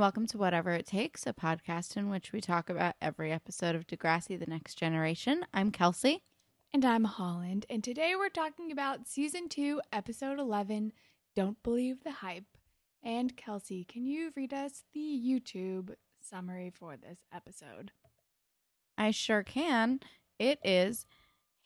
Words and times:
welcome 0.00 0.26
to 0.26 0.38
Whatever 0.38 0.70
It 0.70 0.86
Takes, 0.86 1.26
a 1.26 1.34
podcast 1.34 1.94
in 1.94 2.08
which 2.08 2.32
we 2.32 2.40
talk 2.40 2.70
about 2.70 2.94
every 3.02 3.30
episode 3.30 3.74
of 3.74 3.86
Degrassi 3.86 4.38
The 4.38 4.46
Next 4.46 4.76
Generation. 4.76 5.44
I'm 5.52 5.70
Kelsey. 5.70 6.22
And 6.72 6.86
I'm 6.86 7.04
Holland. 7.04 7.66
And 7.68 7.84
today 7.84 8.14
we're 8.16 8.30
talking 8.30 8.72
about 8.72 9.06
season 9.06 9.50
two, 9.50 9.82
episode 9.92 10.38
11 10.38 10.94
Don't 11.36 11.62
Believe 11.62 12.02
the 12.02 12.12
Hype. 12.12 12.46
And 13.02 13.36
Kelsey, 13.36 13.84
can 13.84 14.06
you 14.06 14.30
read 14.34 14.54
us 14.54 14.84
the 14.94 15.00
YouTube 15.00 15.94
summary 16.18 16.72
for 16.74 16.96
this 16.96 17.18
episode? 17.30 17.90
I 18.96 19.10
sure 19.10 19.42
can. 19.42 20.00
It 20.38 20.60
is 20.64 21.04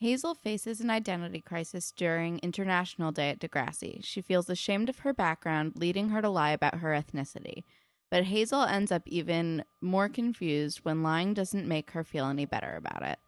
Hazel 0.01 0.35
faces 0.35 0.81
an 0.81 0.91
identity 0.91 1.41
crisis 1.41 1.93
during 1.93 2.41
International 2.41 3.13
Day 3.13 3.31
at 3.31 3.39
Degrassi. 3.39 4.05
She 4.05 4.21
feels 4.21 4.51
ashamed 4.51 4.89
of 4.89 4.99
her 4.99 5.15
background, 5.15 5.75
leading 5.77 6.09
her 6.09 6.21
to 6.21 6.29
lie 6.29 6.51
about 6.51 6.81
her 6.81 6.91
ethnicity. 6.91 7.63
But 8.11 8.25
Hazel 8.25 8.63
ends 8.63 8.93
up 8.93 9.03
even 9.07 9.65
more 9.81 10.09
confused 10.09 10.81
when 10.85 11.03
lying 11.03 11.35
doesn't 11.35 11.67
make 11.67 11.91
her 11.93 12.05
feel 12.05 12.27
any 12.27 12.45
better 12.45 12.77
about 12.77 13.03
it. 13.03 13.19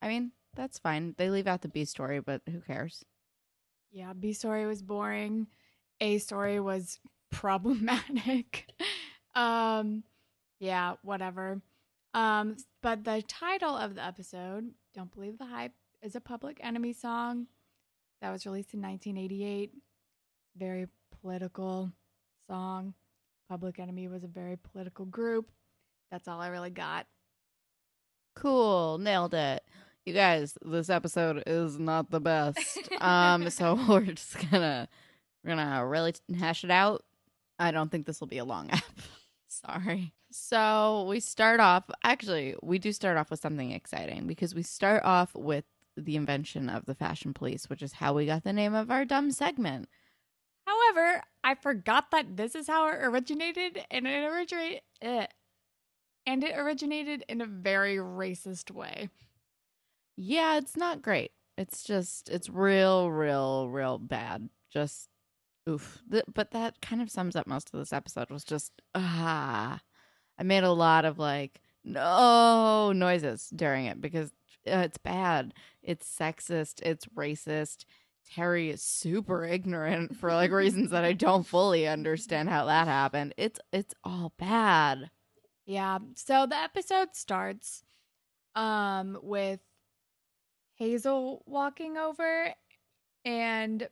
I 0.00 0.08
mean, 0.08 0.32
that's 0.54 0.78
fine. 0.78 1.14
They 1.16 1.30
leave 1.30 1.46
out 1.46 1.62
the 1.62 1.68
B 1.68 1.84
story, 1.84 2.20
but 2.20 2.42
who 2.50 2.60
cares? 2.60 3.04
Yeah, 3.90 4.12
B 4.12 4.32
story 4.32 4.66
was 4.66 4.82
boring. 4.82 5.46
A 6.00 6.18
story 6.18 6.60
was 6.60 6.98
problematic. 7.30 8.72
um 9.34 10.04
yeah, 10.60 10.94
whatever. 11.02 11.60
Um 12.12 12.56
but 12.82 13.04
the 13.04 13.22
title 13.26 13.76
of 13.76 13.94
the 13.94 14.04
episode, 14.04 14.70
Don't 14.94 15.12
Believe 15.12 15.38
the 15.38 15.46
Hype, 15.46 15.72
is 16.02 16.14
a 16.14 16.20
Public 16.20 16.58
Enemy 16.62 16.92
song 16.92 17.46
that 18.20 18.30
was 18.30 18.46
released 18.46 18.74
in 18.74 18.82
1988. 18.82 19.72
Very 20.56 20.86
political 21.20 21.90
song. 22.46 22.94
Public 23.54 23.78
Enemy 23.78 24.08
was 24.08 24.24
a 24.24 24.26
very 24.26 24.56
political 24.56 25.04
group. 25.04 25.48
That's 26.10 26.26
all 26.26 26.40
I 26.40 26.48
really 26.48 26.70
got. 26.70 27.06
Cool, 28.34 28.98
nailed 28.98 29.32
it. 29.32 29.62
You 30.04 30.12
guys, 30.12 30.58
this 30.64 30.90
episode 30.90 31.44
is 31.46 31.78
not 31.78 32.10
the 32.10 32.18
best. 32.18 32.58
um, 33.00 33.48
so 33.50 33.78
we're 33.88 34.06
just 34.06 34.50
gonna 34.50 34.88
we're 35.44 35.54
gonna 35.54 35.86
really 35.86 36.14
hash 36.36 36.64
it 36.64 36.72
out. 36.72 37.04
I 37.56 37.70
don't 37.70 37.92
think 37.92 38.06
this 38.06 38.18
will 38.18 38.26
be 38.26 38.38
a 38.38 38.44
long 38.44 38.70
app. 38.72 38.82
Sorry. 39.46 40.12
So 40.32 41.06
we 41.08 41.20
start 41.20 41.60
off 41.60 41.84
actually, 42.02 42.56
we 42.60 42.80
do 42.80 42.90
start 42.90 43.16
off 43.16 43.30
with 43.30 43.38
something 43.38 43.70
exciting 43.70 44.26
because 44.26 44.52
we 44.52 44.64
start 44.64 45.04
off 45.04 45.32
with 45.32 45.64
the 45.96 46.16
invention 46.16 46.68
of 46.68 46.86
the 46.86 46.94
fashion 46.96 47.32
police, 47.32 47.70
which 47.70 47.82
is 47.82 47.92
how 47.92 48.14
we 48.14 48.26
got 48.26 48.42
the 48.42 48.52
name 48.52 48.74
of 48.74 48.90
our 48.90 49.04
dumb 49.04 49.30
segment. 49.30 49.88
However, 50.66 51.22
I 51.44 51.54
forgot 51.54 52.10
that 52.10 52.38
this 52.38 52.54
is 52.54 52.66
how 52.66 52.88
it 52.88 52.96
originated, 53.02 53.84
and 53.90 54.06
it 54.06 54.24
originated, 54.24 54.80
eh, 55.02 55.26
and 56.26 56.42
it 56.42 56.56
originated 56.56 57.22
in 57.28 57.42
a 57.42 57.46
very 57.46 57.96
racist 57.98 58.70
way. 58.70 59.10
Yeah, 60.16 60.56
it's 60.56 60.76
not 60.76 61.02
great. 61.02 61.32
It's 61.58 61.84
just 61.84 62.30
it's 62.30 62.48
real, 62.48 63.10
real, 63.10 63.68
real 63.68 63.98
bad. 63.98 64.48
Just 64.70 65.10
oof. 65.68 66.02
But 66.08 66.50
that 66.52 66.80
kind 66.80 67.02
of 67.02 67.10
sums 67.10 67.36
up 67.36 67.46
most 67.46 67.70
of 67.72 67.78
this 67.78 67.92
episode. 67.92 68.30
Was 68.30 68.44
just 68.44 68.72
ah, 68.94 69.80
I 70.38 70.42
made 70.42 70.64
a 70.64 70.72
lot 70.72 71.04
of 71.04 71.18
like 71.18 71.60
no 71.84 72.92
noises 72.92 73.50
during 73.54 73.84
it 73.84 74.00
because 74.00 74.30
uh, 74.66 74.78
it's 74.78 74.98
bad. 74.98 75.52
It's 75.82 76.08
sexist. 76.08 76.80
It's 76.82 77.06
racist. 77.06 77.84
Terry 78.32 78.70
is 78.70 78.82
super 78.82 79.44
ignorant 79.44 80.16
for 80.16 80.32
like 80.32 80.50
reasons 80.50 80.90
that 80.90 81.04
I 81.04 81.12
don't 81.14 81.46
fully 81.46 81.86
understand 81.86 82.48
how 82.48 82.66
that 82.66 82.86
happened. 82.86 83.34
It's 83.36 83.60
it's 83.72 83.94
all 84.02 84.32
bad. 84.38 85.10
Yeah. 85.66 85.98
So 86.14 86.46
the 86.46 86.56
episode 86.56 87.14
starts 87.14 87.84
um 88.54 89.18
with 89.22 89.60
Hazel 90.76 91.42
walking 91.46 91.96
over 91.96 92.52
and 93.24 93.88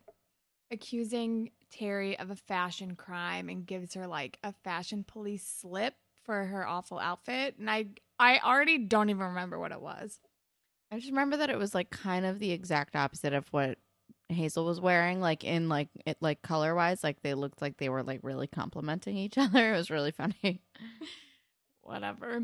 accusing 0.70 1.50
Terry 1.70 2.18
of 2.18 2.30
a 2.30 2.36
fashion 2.36 2.96
crime 2.96 3.48
and 3.48 3.66
gives 3.66 3.94
her 3.94 4.06
like 4.06 4.38
a 4.42 4.52
fashion 4.64 5.04
police 5.06 5.46
slip 5.46 5.94
for 6.24 6.44
her 6.44 6.66
awful 6.66 6.98
outfit 6.98 7.56
and 7.58 7.70
I 7.70 7.86
I 8.18 8.38
already 8.38 8.78
don't 8.78 9.10
even 9.10 9.26
remember 9.26 9.58
what 9.58 9.72
it 9.72 9.80
was. 9.80 10.20
I 10.90 10.96
just 10.96 11.10
remember 11.10 11.38
that 11.38 11.50
it 11.50 11.58
was 11.58 11.74
like 11.74 11.90
kind 11.90 12.26
of 12.26 12.38
the 12.38 12.52
exact 12.52 12.94
opposite 12.94 13.32
of 13.32 13.48
what 13.48 13.78
Hazel 14.32 14.64
was 14.64 14.80
wearing, 14.80 15.20
like 15.20 15.44
in 15.44 15.68
like 15.68 15.88
it 16.06 16.18
like 16.20 16.42
color 16.42 16.74
wise, 16.74 17.02
like 17.02 17.22
they 17.22 17.34
looked 17.34 17.62
like 17.62 17.76
they 17.78 17.88
were 17.88 18.02
like 18.02 18.20
really 18.22 18.46
complimenting 18.46 19.16
each 19.16 19.38
other. 19.38 19.74
It 19.74 19.76
was 19.76 19.90
really 19.90 20.12
funny. 20.12 20.62
Whatever. 21.82 22.42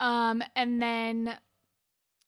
Um, 0.00 0.42
and 0.56 0.80
then 0.80 1.36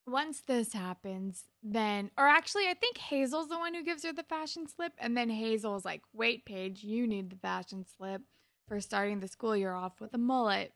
once 0.06 0.42
this 0.42 0.72
happens, 0.72 1.44
then 1.62 2.10
or 2.18 2.28
actually 2.28 2.68
I 2.68 2.74
think 2.74 2.98
Hazel's 2.98 3.48
the 3.48 3.58
one 3.58 3.74
who 3.74 3.82
gives 3.82 4.04
her 4.04 4.12
the 4.12 4.22
fashion 4.22 4.66
slip, 4.68 4.92
and 4.98 5.16
then 5.16 5.30
Hazel's 5.30 5.84
like, 5.84 6.02
wait, 6.12 6.44
Paige, 6.44 6.84
you 6.84 7.06
need 7.06 7.30
the 7.30 7.36
fashion 7.36 7.84
slip 7.96 8.22
for 8.68 8.80
starting 8.80 9.20
the 9.20 9.28
school 9.28 9.56
year 9.56 9.72
off 9.72 10.00
with 10.00 10.14
a 10.14 10.18
mullet. 10.18 10.72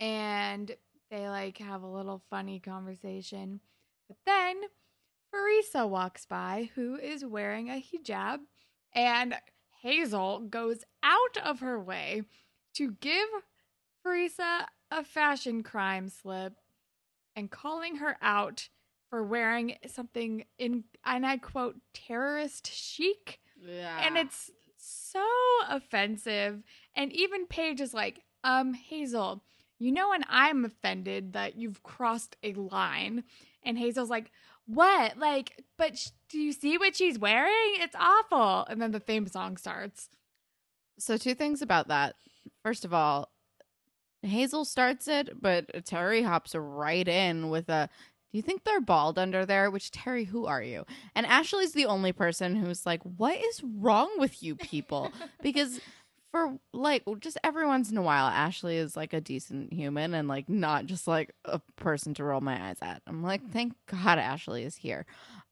And 0.00 0.74
they 1.10 1.28
like 1.28 1.58
have 1.58 1.82
a 1.82 1.88
little 1.88 2.22
funny 2.30 2.60
conversation. 2.60 3.60
But 4.08 4.16
then 4.26 4.60
Farisa 5.34 5.88
walks 5.88 6.26
by, 6.26 6.70
who 6.74 6.96
is 6.96 7.24
wearing 7.24 7.68
a 7.68 7.82
hijab, 7.82 8.40
and 8.94 9.34
Hazel 9.82 10.40
goes 10.40 10.84
out 11.02 11.36
of 11.44 11.60
her 11.60 11.80
way 11.80 12.22
to 12.74 12.92
give 13.00 13.28
Farisa 14.04 14.66
a 14.90 15.02
fashion 15.02 15.62
crime 15.62 16.08
slip 16.08 16.54
and 17.34 17.50
calling 17.50 17.96
her 17.96 18.16
out 18.22 18.68
for 19.10 19.24
wearing 19.24 19.76
something 19.86 20.44
in, 20.58 20.84
and 21.04 21.26
I 21.26 21.38
quote, 21.38 21.76
terrorist 21.92 22.72
chic. 22.72 23.40
Yeah. 23.60 24.06
And 24.06 24.16
it's 24.16 24.50
so 24.76 25.24
offensive. 25.68 26.62
And 26.94 27.12
even 27.12 27.46
Paige 27.46 27.80
is 27.80 27.94
like, 27.94 28.20
um, 28.44 28.74
Hazel, 28.74 29.42
you 29.78 29.90
know 29.92 30.10
when 30.10 30.24
I'm 30.28 30.64
offended 30.64 31.32
that 31.32 31.56
you've 31.56 31.82
crossed 31.82 32.36
a 32.42 32.52
line. 32.54 33.24
And 33.62 33.78
Hazel's 33.78 34.10
like, 34.10 34.30
what? 34.66 35.18
Like, 35.18 35.64
but 35.78 35.98
sh- 35.98 36.10
do 36.28 36.38
you 36.38 36.52
see 36.52 36.78
what 36.78 36.96
she's 36.96 37.18
wearing? 37.18 37.74
It's 37.76 37.96
awful. 37.98 38.66
And 38.68 38.80
then 38.80 38.92
the 38.92 39.00
theme 39.00 39.26
song 39.26 39.56
starts. 39.56 40.08
So 40.98 41.16
two 41.16 41.34
things 41.34 41.62
about 41.62 41.88
that. 41.88 42.16
First 42.62 42.84
of 42.84 42.94
all, 42.94 43.30
Hazel 44.22 44.64
starts 44.64 45.06
it, 45.08 45.40
but 45.40 45.84
Terry 45.84 46.22
hops 46.22 46.54
right 46.54 47.06
in 47.06 47.50
with 47.50 47.68
a 47.68 47.88
do 48.32 48.38
you 48.38 48.42
think 48.42 48.64
they're 48.64 48.80
bald 48.80 49.16
under 49.16 49.46
there? 49.46 49.70
Which 49.70 49.92
Terry, 49.92 50.24
who 50.24 50.46
are 50.46 50.60
you? 50.60 50.84
And 51.14 51.24
Ashley's 51.24 51.70
the 51.70 51.86
only 51.86 52.10
person 52.10 52.56
who's 52.56 52.84
like, 52.84 53.00
"What 53.04 53.38
is 53.38 53.62
wrong 53.62 54.10
with 54.18 54.42
you 54.42 54.56
people?" 54.56 55.12
Because 55.40 55.78
for 56.34 56.58
like 56.72 57.04
just 57.20 57.38
every 57.44 57.64
once 57.64 57.92
in 57.92 57.96
a 57.96 58.02
while, 58.02 58.26
Ashley 58.26 58.76
is 58.76 58.96
like 58.96 59.12
a 59.12 59.20
decent 59.20 59.72
human 59.72 60.14
and 60.14 60.26
like 60.26 60.48
not 60.48 60.86
just 60.86 61.06
like 61.06 61.32
a 61.44 61.60
person 61.76 62.12
to 62.14 62.24
roll 62.24 62.40
my 62.40 62.60
eyes 62.70 62.78
at. 62.82 63.02
I'm 63.06 63.22
like, 63.22 63.48
thank 63.52 63.74
God 63.86 64.18
Ashley 64.18 64.64
is 64.64 64.74
here, 64.74 65.06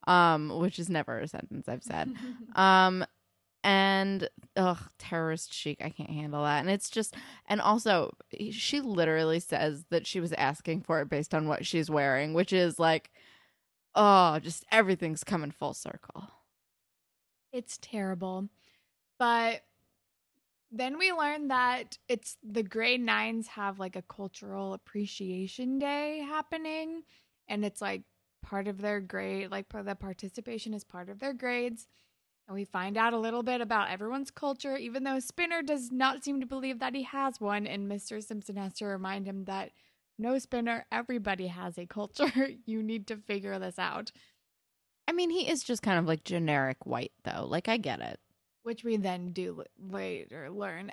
um, 0.08 0.58
which 0.58 0.80
is 0.80 0.90
never 0.90 1.20
a 1.20 1.28
sentence 1.28 1.68
I've 1.68 1.84
said. 1.84 2.12
um, 2.56 3.04
and 3.62 4.28
ugh, 4.56 4.80
terrorist 4.98 5.54
chic. 5.54 5.80
I 5.84 5.90
can't 5.90 6.10
handle 6.10 6.42
that. 6.42 6.58
And 6.58 6.68
it's 6.68 6.90
just, 6.90 7.14
and 7.46 7.60
also, 7.60 8.16
she 8.50 8.80
literally 8.80 9.38
says 9.38 9.84
that 9.90 10.04
she 10.04 10.18
was 10.18 10.32
asking 10.32 10.80
for 10.80 11.00
it 11.00 11.08
based 11.08 11.32
on 11.32 11.46
what 11.46 11.64
she's 11.64 11.90
wearing, 11.90 12.34
which 12.34 12.52
is 12.52 12.80
like, 12.80 13.12
oh, 13.94 14.40
just 14.40 14.64
everything's 14.72 15.22
coming 15.22 15.52
full 15.52 15.74
circle. 15.74 16.24
It's 17.52 17.78
terrible. 17.80 18.48
But 19.20 19.62
then 20.72 20.98
we 20.98 21.12
learned 21.12 21.50
that 21.50 21.98
it's 22.08 22.38
the 22.42 22.62
grade 22.62 23.02
nines 23.02 23.46
have 23.48 23.78
like 23.78 23.94
a 23.94 24.02
cultural 24.02 24.72
appreciation 24.72 25.78
day 25.78 26.20
happening. 26.26 27.02
And 27.46 27.64
it's 27.64 27.82
like 27.82 28.02
part 28.42 28.66
of 28.66 28.80
their 28.80 29.00
grade, 29.00 29.50
like 29.50 29.66
the 29.68 29.94
participation 29.94 30.72
is 30.72 30.82
part 30.82 31.10
of 31.10 31.20
their 31.20 31.34
grades. 31.34 31.86
And 32.48 32.54
we 32.54 32.64
find 32.64 32.96
out 32.96 33.12
a 33.12 33.18
little 33.18 33.42
bit 33.42 33.60
about 33.60 33.90
everyone's 33.90 34.30
culture, 34.30 34.76
even 34.76 35.04
though 35.04 35.20
Spinner 35.20 35.62
does 35.62 35.92
not 35.92 36.24
seem 36.24 36.40
to 36.40 36.46
believe 36.46 36.78
that 36.80 36.94
he 36.94 37.02
has 37.02 37.38
one. 37.38 37.66
And 37.66 37.90
Mr. 37.90 38.22
Simpson 38.22 38.56
has 38.56 38.72
to 38.74 38.86
remind 38.86 39.26
him 39.26 39.44
that 39.44 39.72
no, 40.18 40.38
Spinner, 40.38 40.86
everybody 40.90 41.48
has 41.48 41.76
a 41.78 41.86
culture. 41.86 42.50
you 42.66 42.82
need 42.82 43.06
to 43.08 43.16
figure 43.16 43.58
this 43.58 43.78
out. 43.78 44.10
I 45.08 45.12
mean, 45.12 45.30
he 45.30 45.48
is 45.48 45.62
just 45.62 45.82
kind 45.82 45.98
of 45.98 46.06
like 46.06 46.24
generic 46.24 46.86
white, 46.86 47.12
though. 47.24 47.44
Like, 47.46 47.68
I 47.68 47.76
get 47.76 48.00
it. 48.00 48.20
Which 48.62 48.84
we 48.84 48.96
then 48.96 49.32
do 49.32 49.64
later 49.78 50.50
learn 50.50 50.92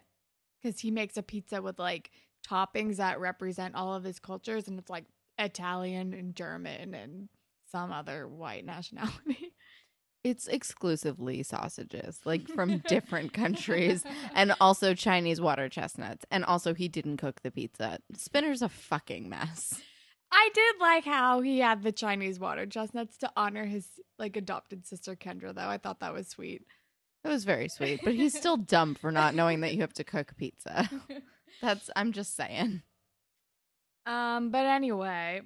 because 0.61 0.79
he 0.79 0.91
makes 0.91 1.17
a 1.17 1.23
pizza 1.23 1.61
with 1.61 1.79
like 1.79 2.11
toppings 2.47 2.97
that 2.97 3.19
represent 3.19 3.75
all 3.75 3.93
of 3.93 4.03
his 4.03 4.19
cultures. 4.19 4.67
And 4.67 4.79
it's 4.79 4.89
like 4.89 5.05
Italian 5.37 6.13
and 6.13 6.35
German 6.35 6.93
and 6.93 7.29
some 7.71 7.91
other 7.91 8.27
white 8.27 8.65
nationality. 8.65 9.53
It's 10.21 10.47
exclusively 10.47 11.43
sausages, 11.43 12.19
like 12.25 12.45
from 12.49 12.79
different 12.89 13.31
countries, 13.31 14.03
and 14.35 14.53
also 14.59 14.93
Chinese 14.93 15.39
water 15.39 15.69
chestnuts. 15.69 16.25
And 16.29 16.43
also, 16.43 16.73
he 16.73 16.89
didn't 16.89 17.17
cook 17.17 17.41
the 17.41 17.51
pizza. 17.51 17.99
Spinner's 18.17 18.61
a 18.61 18.67
fucking 18.67 19.29
mess. 19.29 19.81
I 20.29 20.49
did 20.53 20.75
like 20.81 21.05
how 21.05 21.39
he 21.39 21.59
had 21.59 21.83
the 21.83 21.93
Chinese 21.93 22.37
water 22.37 22.65
chestnuts 22.65 23.17
to 23.19 23.31
honor 23.37 23.65
his 23.65 23.87
like 24.19 24.35
adopted 24.35 24.85
sister 24.85 25.15
Kendra 25.15 25.55
though. 25.55 25.69
I 25.69 25.77
thought 25.77 26.01
that 26.01 26.13
was 26.13 26.27
sweet. 26.27 26.63
It 27.23 27.27
was 27.27 27.43
very 27.43 27.67
sweet, 27.67 28.01
but 28.03 28.13
he's 28.13 28.37
still 28.37 28.57
dumb 28.75 28.95
for 28.95 29.11
not 29.11 29.35
knowing 29.35 29.61
that 29.61 29.73
you 29.73 29.81
have 29.81 29.93
to 29.93 30.03
cook 30.03 30.35
pizza. 30.37 30.89
That's 31.61 31.89
I'm 31.95 32.13
just 32.13 32.35
saying. 32.35 32.81
Um, 34.05 34.49
but 34.49 34.65
anyway, 34.65 35.41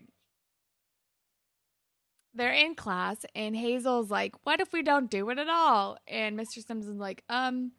they're 2.34 2.54
in 2.54 2.76
class 2.76 3.26
and 3.36 3.56
Hazel's 3.56 4.12
like, 4.12 4.36
"What 4.46 4.60
if 4.62 4.72
we 4.72 4.84
don't 4.84 5.10
do 5.10 5.30
it 5.30 5.40
at 5.40 5.50
all?" 5.50 5.98
And 6.08 6.38
Mr. 6.38 6.66
Simpson's 6.66 7.00
like, 7.00 7.24
"Um, 7.30 7.72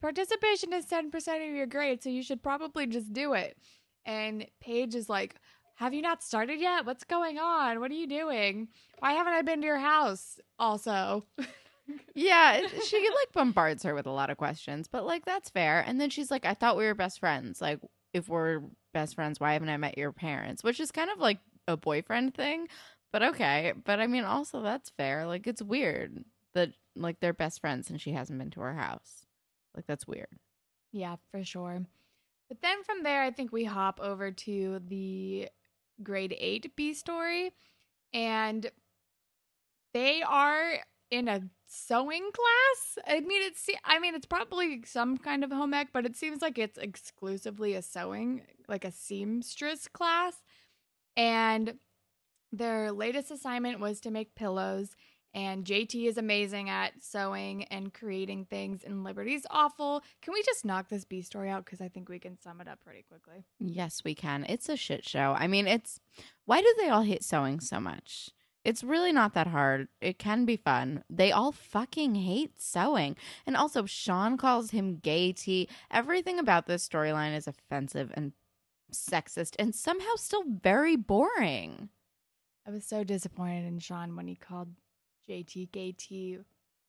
participation 0.00 0.72
is 0.72 0.86
10% 0.86 1.48
of 1.48 1.54
your 1.54 1.66
grade, 1.66 2.02
so 2.02 2.08
you 2.10 2.22
should 2.22 2.42
probably 2.42 2.86
just 2.86 3.12
do 3.12 3.34
it." 3.34 3.58
And 4.06 4.46
Paige 4.60 4.94
is 4.94 5.08
like, 5.08 5.36
"Have 5.76 5.92
you 5.94 6.02
not 6.02 6.22
started 6.22 6.60
yet? 6.60 6.86
What's 6.86 7.04
going 7.04 7.38
on? 7.38 7.80
What 7.80 7.90
are 7.90 7.94
you 7.94 8.06
doing? 8.06 8.68
Why 9.00 9.12
haven't 9.12 9.34
I 9.34 9.42
been 9.42 9.60
to 9.60 9.66
your 9.66 9.78
house?" 9.78 10.40
Also, 10.58 11.26
Yeah, 12.14 12.66
she 12.84 12.98
like 12.98 13.32
bombards 13.32 13.82
her 13.82 13.94
with 13.94 14.06
a 14.06 14.10
lot 14.10 14.30
of 14.30 14.38
questions, 14.38 14.88
but 14.88 15.04
like 15.04 15.24
that's 15.24 15.50
fair. 15.50 15.84
And 15.86 16.00
then 16.00 16.10
she's 16.10 16.30
like, 16.30 16.44
"I 16.46 16.54
thought 16.54 16.76
we 16.76 16.86
were 16.86 16.94
best 16.94 17.20
friends. 17.20 17.60
Like, 17.60 17.78
if 18.12 18.28
we're 18.28 18.62
best 18.94 19.14
friends, 19.14 19.38
why 19.38 19.52
haven't 19.52 19.68
I 19.68 19.76
met 19.76 19.98
your 19.98 20.12
parents?" 20.12 20.64
Which 20.64 20.80
is 20.80 20.90
kind 20.90 21.10
of 21.10 21.18
like 21.18 21.38
a 21.68 21.76
boyfriend 21.76 22.34
thing, 22.34 22.68
but 23.12 23.22
okay. 23.22 23.72
But 23.84 24.00
I 24.00 24.06
mean, 24.06 24.24
also 24.24 24.62
that's 24.62 24.90
fair. 24.90 25.26
Like, 25.26 25.46
it's 25.46 25.62
weird 25.62 26.24
that 26.54 26.70
like 26.96 27.20
they're 27.20 27.32
best 27.34 27.60
friends 27.60 27.90
and 27.90 28.00
she 28.00 28.12
hasn't 28.12 28.38
been 28.38 28.50
to 28.52 28.60
her 28.60 28.74
house. 28.74 29.26
Like, 29.74 29.86
that's 29.86 30.06
weird. 30.06 30.28
Yeah, 30.92 31.16
for 31.30 31.44
sure. 31.44 31.84
But 32.48 32.62
then 32.62 32.82
from 32.84 33.02
there, 33.02 33.22
I 33.22 33.30
think 33.30 33.52
we 33.52 33.64
hop 33.64 34.00
over 34.00 34.30
to 34.30 34.80
the 34.86 35.48
grade 36.02 36.34
eight 36.38 36.74
B 36.76 36.94
story, 36.94 37.52
and 38.14 38.70
they 39.92 40.22
are 40.22 40.78
in 41.10 41.28
a 41.28 41.42
sewing 41.66 42.30
class. 42.32 43.04
I 43.06 43.20
mean, 43.20 43.42
it's 43.42 43.68
I 43.84 43.98
mean, 43.98 44.14
it's 44.14 44.26
probably 44.26 44.82
some 44.84 45.18
kind 45.18 45.44
of 45.44 45.50
home 45.50 45.74
ec, 45.74 45.88
but 45.92 46.06
it 46.06 46.16
seems 46.16 46.42
like 46.42 46.58
it's 46.58 46.78
exclusively 46.78 47.74
a 47.74 47.82
sewing, 47.82 48.42
like 48.68 48.84
a 48.84 48.92
seamstress 48.92 49.88
class. 49.88 50.42
And 51.16 51.74
their 52.52 52.92
latest 52.92 53.30
assignment 53.30 53.80
was 53.80 54.00
to 54.00 54.10
make 54.10 54.34
pillows. 54.34 54.94
And 55.34 55.66
JT 55.66 56.08
is 56.08 56.16
amazing 56.16 56.70
at 56.70 56.92
sewing 57.02 57.64
and 57.64 57.92
creating 57.92 58.46
things, 58.46 58.82
and 58.82 59.04
Liberty's 59.04 59.44
awful. 59.50 60.02
Can 60.22 60.32
we 60.32 60.42
just 60.42 60.64
knock 60.64 60.88
this 60.88 61.04
B 61.04 61.20
story 61.20 61.50
out? 61.50 61.66
Because 61.66 61.82
I 61.82 61.88
think 61.88 62.08
we 62.08 62.18
can 62.18 62.40
sum 62.40 62.58
it 62.62 62.68
up 62.68 62.82
pretty 62.82 63.02
quickly. 63.02 63.44
Yes, 63.58 64.02
we 64.02 64.14
can. 64.14 64.46
It's 64.48 64.70
a 64.70 64.76
shit 64.76 65.06
show. 65.06 65.36
I 65.38 65.46
mean, 65.46 65.66
it's 65.66 66.00
why 66.46 66.62
do 66.62 66.74
they 66.78 66.88
all 66.88 67.02
hate 67.02 67.22
sewing 67.22 67.60
so 67.60 67.80
much? 67.80 68.30
It's 68.66 68.82
really 68.82 69.12
not 69.12 69.32
that 69.34 69.46
hard. 69.46 69.86
It 70.00 70.18
can 70.18 70.44
be 70.44 70.56
fun. 70.56 71.04
They 71.08 71.30
all 71.30 71.52
fucking 71.52 72.16
hate 72.16 72.60
sewing. 72.60 73.14
And 73.46 73.56
also, 73.56 73.86
Sean 73.86 74.36
calls 74.36 74.72
him 74.72 74.96
gay 74.96 75.30
T. 75.32 75.68
Everything 75.88 76.40
about 76.40 76.66
this 76.66 76.86
storyline 76.86 77.36
is 77.36 77.46
offensive 77.46 78.10
and 78.14 78.32
sexist 78.92 79.54
and 79.60 79.72
somehow 79.72 80.16
still 80.16 80.42
very 80.48 80.96
boring. 80.96 81.90
I 82.66 82.72
was 82.72 82.84
so 82.84 83.04
disappointed 83.04 83.68
in 83.68 83.78
Sean 83.78 84.16
when 84.16 84.26
he 84.26 84.34
called 84.34 84.70
JT 85.30 85.70
gay 85.70 85.92
T 85.92 86.38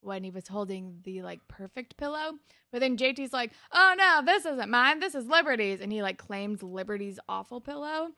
when 0.01 0.23
he 0.23 0.31
was 0.31 0.47
holding 0.47 1.01
the 1.03 1.21
like 1.21 1.47
perfect 1.47 1.95
pillow. 1.95 2.39
But 2.71 2.79
then 2.79 2.97
JT's 2.97 3.33
like, 3.33 3.51
oh 3.71 3.93
no, 3.95 4.21
this 4.25 4.47
isn't 4.47 4.71
mine. 4.71 4.99
This 4.99 5.13
is 5.13 5.27
Liberty's. 5.27 5.81
And 5.81 5.91
he 5.91 6.01
like 6.01 6.17
claims 6.17 6.63
Liberty's 6.63 7.19
awful 7.29 7.61
pillow 7.61 8.09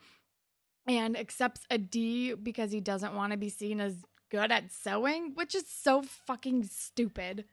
and 0.88 1.18
accepts 1.18 1.62
a 1.70 1.78
D 1.78 2.34
because 2.34 2.72
he 2.72 2.82
doesn't 2.82 3.16
want 3.16 3.32
to 3.32 3.38
be 3.38 3.50
seen 3.50 3.80
as 3.80 3.96
good 4.30 4.52
at 4.52 4.72
sewing, 4.72 5.34
which 5.36 5.56
is 5.56 5.66
so 5.68 6.02
fucking 6.02 6.64
stupid. 6.64 7.46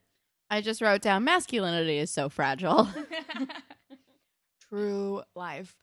I 0.50 0.60
just 0.60 0.80
wrote 0.80 1.02
down 1.02 1.24
masculinity 1.24 1.98
is 1.98 2.10
so 2.10 2.28
fragile. 2.28 2.88
True 4.68 5.22
life. 5.34 5.76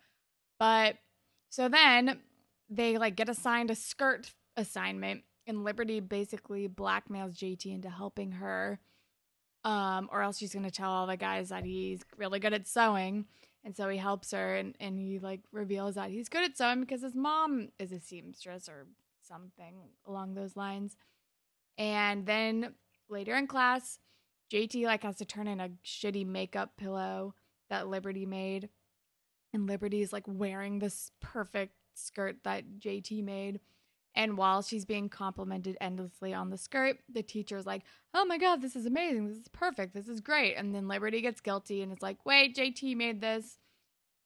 But 0.59 0.97
so 1.49 1.67
then 1.67 2.19
they 2.69 2.97
like 2.97 3.15
get 3.15 3.29
assigned 3.29 3.71
a 3.71 3.75
skirt 3.75 4.31
assignment 4.55 5.23
and 5.45 5.63
Liberty 5.63 5.99
basically 5.99 6.67
blackmails 6.67 7.37
JT 7.37 7.65
into 7.65 7.89
helping 7.89 8.31
her. 8.33 8.79
Um, 9.65 10.09
or 10.11 10.21
else 10.21 10.37
she's 10.37 10.53
gonna 10.53 10.71
tell 10.71 10.91
all 10.91 11.07
the 11.07 11.17
guys 11.17 11.49
that 11.49 11.63
he's 11.63 12.01
really 12.17 12.39
good 12.39 12.53
at 12.53 12.67
sewing. 12.67 13.25
And 13.63 13.75
so 13.75 13.87
he 13.87 13.97
helps 13.97 14.31
her 14.31 14.55
and, 14.55 14.75
and 14.79 14.99
he 14.99 15.19
like 15.19 15.41
reveals 15.51 15.95
that 15.95 16.09
he's 16.09 16.29
good 16.29 16.43
at 16.43 16.57
sewing 16.57 16.81
because 16.81 17.01
his 17.01 17.15
mom 17.15 17.69
is 17.79 17.91
a 17.91 17.99
seamstress 17.99 18.67
or 18.67 18.87
something 19.21 19.75
along 20.05 20.33
those 20.33 20.57
lines. 20.57 20.97
And 21.77 22.25
then 22.25 22.73
later 23.09 23.35
in 23.35 23.47
class, 23.47 23.99
JT 24.51 24.83
like 24.85 25.03
has 25.03 25.17
to 25.17 25.25
turn 25.25 25.47
in 25.47 25.59
a 25.59 25.71
shitty 25.85 26.25
makeup 26.25 26.71
pillow 26.77 27.35
that 27.69 27.87
Liberty 27.87 28.25
made. 28.25 28.69
And 29.53 29.67
Liberty 29.67 30.01
is 30.01 30.11
like 30.11 30.25
wearing 30.27 30.79
this 30.79 31.11
perfect 31.21 31.75
skirt 31.93 32.37
that 32.43 32.79
JT 32.79 33.23
made. 33.23 33.59
And 34.15 34.37
while 34.37 34.61
she's 34.61 34.85
being 34.85 35.09
complimented 35.09 35.77
endlessly 35.81 36.33
on 36.33 36.49
the 36.49 36.57
skirt, 36.57 36.97
the 37.11 37.23
teacher's 37.23 37.65
like, 37.65 37.83
Oh 38.13 38.25
my 38.25 38.37
God, 38.37 38.61
this 38.61 38.75
is 38.75 38.85
amazing. 38.85 39.27
This 39.27 39.37
is 39.37 39.47
perfect. 39.47 39.93
This 39.93 40.07
is 40.07 40.21
great. 40.21 40.55
And 40.55 40.73
then 40.73 40.87
Liberty 40.87 41.21
gets 41.21 41.41
guilty 41.41 41.81
and 41.81 41.91
it's 41.91 42.03
like, 42.03 42.23
Wait, 42.25 42.55
JT 42.55 42.95
made 42.95 43.21
this. 43.21 43.57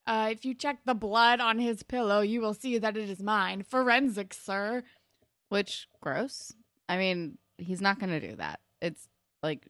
Uh, 0.06 0.30
if 0.32 0.46
you 0.46 0.54
check 0.54 0.80
the 0.86 0.94
blood 0.94 1.40
on 1.40 1.60
his 1.60 1.84
pillow, 1.84 2.22
you 2.22 2.40
will 2.40 2.54
see 2.54 2.78
that 2.78 2.96
it 2.96 3.10
is 3.10 3.22
mine. 3.22 3.64
Forensics, 3.64 4.38
sir. 4.40 4.84
Which 5.50 5.88
gross. 6.02 6.54
I 6.88 6.98
mean, 6.98 7.38
he's 7.58 7.82
not 7.82 8.00
going 8.00 8.10
to 8.10 8.20
do 8.20 8.36
that. 8.38 8.60
It's 8.82 9.08
like 9.44 9.68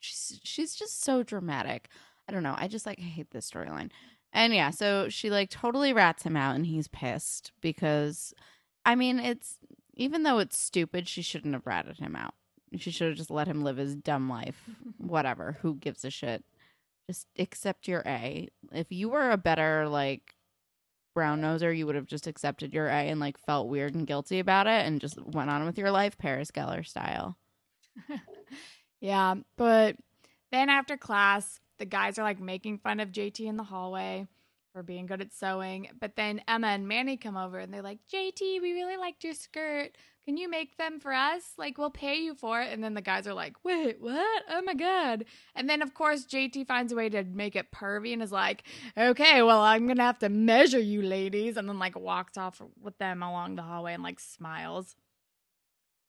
she's 0.00 0.40
she's 0.42 0.74
just 0.74 1.02
so 1.02 1.22
dramatic. 1.22 1.88
I 2.28 2.32
don't 2.32 2.42
know. 2.42 2.54
I 2.56 2.68
just 2.68 2.86
like 2.86 2.98
hate 2.98 3.30
this 3.30 3.50
storyline. 3.50 3.90
And 4.32 4.52
yeah, 4.54 4.70
so 4.70 5.08
she 5.08 5.30
like 5.30 5.50
totally 5.50 5.92
rats 5.92 6.24
him 6.24 6.36
out 6.36 6.56
and 6.56 6.66
he's 6.66 6.88
pissed 6.88 7.52
because 7.60 8.34
I 8.84 8.94
mean, 8.94 9.18
it's 9.18 9.58
even 9.94 10.22
though 10.22 10.38
it's 10.38 10.58
stupid, 10.58 11.08
she 11.08 11.22
shouldn't 11.22 11.54
have 11.54 11.66
ratted 11.66 11.98
him 11.98 12.16
out. 12.16 12.34
She 12.76 12.90
should 12.90 13.08
have 13.08 13.16
just 13.16 13.30
let 13.30 13.46
him 13.46 13.62
live 13.62 13.76
his 13.76 13.94
dumb 13.94 14.28
life. 14.28 14.64
Whatever. 14.98 15.58
Who 15.62 15.76
gives 15.76 16.04
a 16.04 16.10
shit? 16.10 16.44
Just 17.08 17.28
accept 17.38 17.86
your 17.86 18.02
A. 18.06 18.48
If 18.72 18.90
you 18.90 19.08
were 19.08 19.30
a 19.30 19.36
better 19.36 19.88
like 19.88 20.34
brown 21.14 21.42
noser, 21.42 21.76
you 21.76 21.86
would 21.86 21.94
have 21.94 22.06
just 22.06 22.26
accepted 22.26 22.74
your 22.74 22.88
A 22.88 23.08
and 23.08 23.20
like 23.20 23.38
felt 23.38 23.68
weird 23.68 23.94
and 23.94 24.06
guilty 24.06 24.40
about 24.40 24.66
it 24.66 24.86
and 24.86 25.00
just 25.00 25.20
went 25.24 25.50
on 25.50 25.64
with 25.64 25.78
your 25.78 25.90
life, 25.90 26.18
Paris 26.18 26.50
Geller 26.50 26.86
style. 26.86 27.36
yeah, 29.00 29.34
but 29.56 29.96
then 30.50 30.68
after 30.68 30.96
class, 30.96 31.60
the 31.78 31.84
guys 31.84 32.18
are 32.18 32.24
like 32.24 32.40
making 32.40 32.78
fun 32.78 33.00
of 33.00 33.12
JT 33.12 33.40
in 33.40 33.56
the 33.56 33.64
hallway 33.64 34.26
for 34.74 34.82
being 34.82 35.06
good 35.06 35.22
at 35.22 35.32
sewing. 35.32 35.88
But 36.00 36.16
then 36.16 36.42
Emma 36.48 36.66
and 36.66 36.88
Manny 36.88 37.16
come 37.16 37.36
over 37.36 37.58
and 37.58 37.72
they're 37.72 37.80
like, 37.80 38.00
JT, 38.12 38.60
we 38.60 38.72
really 38.72 38.96
liked 38.96 39.22
your 39.22 39.32
skirt. 39.32 39.90
Can 40.24 40.36
you 40.36 40.50
make 40.50 40.76
them 40.78 40.98
for 40.98 41.12
us? 41.12 41.42
Like, 41.56 41.78
we'll 41.78 41.90
pay 41.90 42.16
you 42.16 42.34
for 42.34 42.60
it. 42.60 42.72
And 42.72 42.82
then 42.82 42.94
the 42.94 43.02
guys 43.02 43.26
are 43.26 43.34
like, 43.34 43.54
wait, 43.62 44.00
what? 44.00 44.42
Oh 44.50 44.62
my 44.62 44.74
God. 44.74 45.26
And 45.54 45.70
then, 45.70 45.80
of 45.80 45.94
course, 45.94 46.26
JT 46.26 46.66
finds 46.66 46.92
a 46.92 46.96
way 46.96 47.08
to 47.10 47.22
make 47.24 47.54
it 47.54 47.70
pervy 47.70 48.12
and 48.12 48.22
is 48.22 48.32
like, 48.32 48.64
okay, 48.98 49.42
well, 49.42 49.60
I'm 49.60 49.86
going 49.86 49.98
to 49.98 50.02
have 50.02 50.18
to 50.20 50.28
measure 50.28 50.80
you 50.80 51.02
ladies. 51.02 51.56
And 51.56 51.68
then, 51.68 51.78
like, 51.78 51.96
walks 51.96 52.36
off 52.36 52.60
with 52.82 52.98
them 52.98 53.22
along 53.22 53.54
the 53.54 53.62
hallway 53.62 53.94
and, 53.94 54.02
like, 54.02 54.18
smiles. 54.18 54.96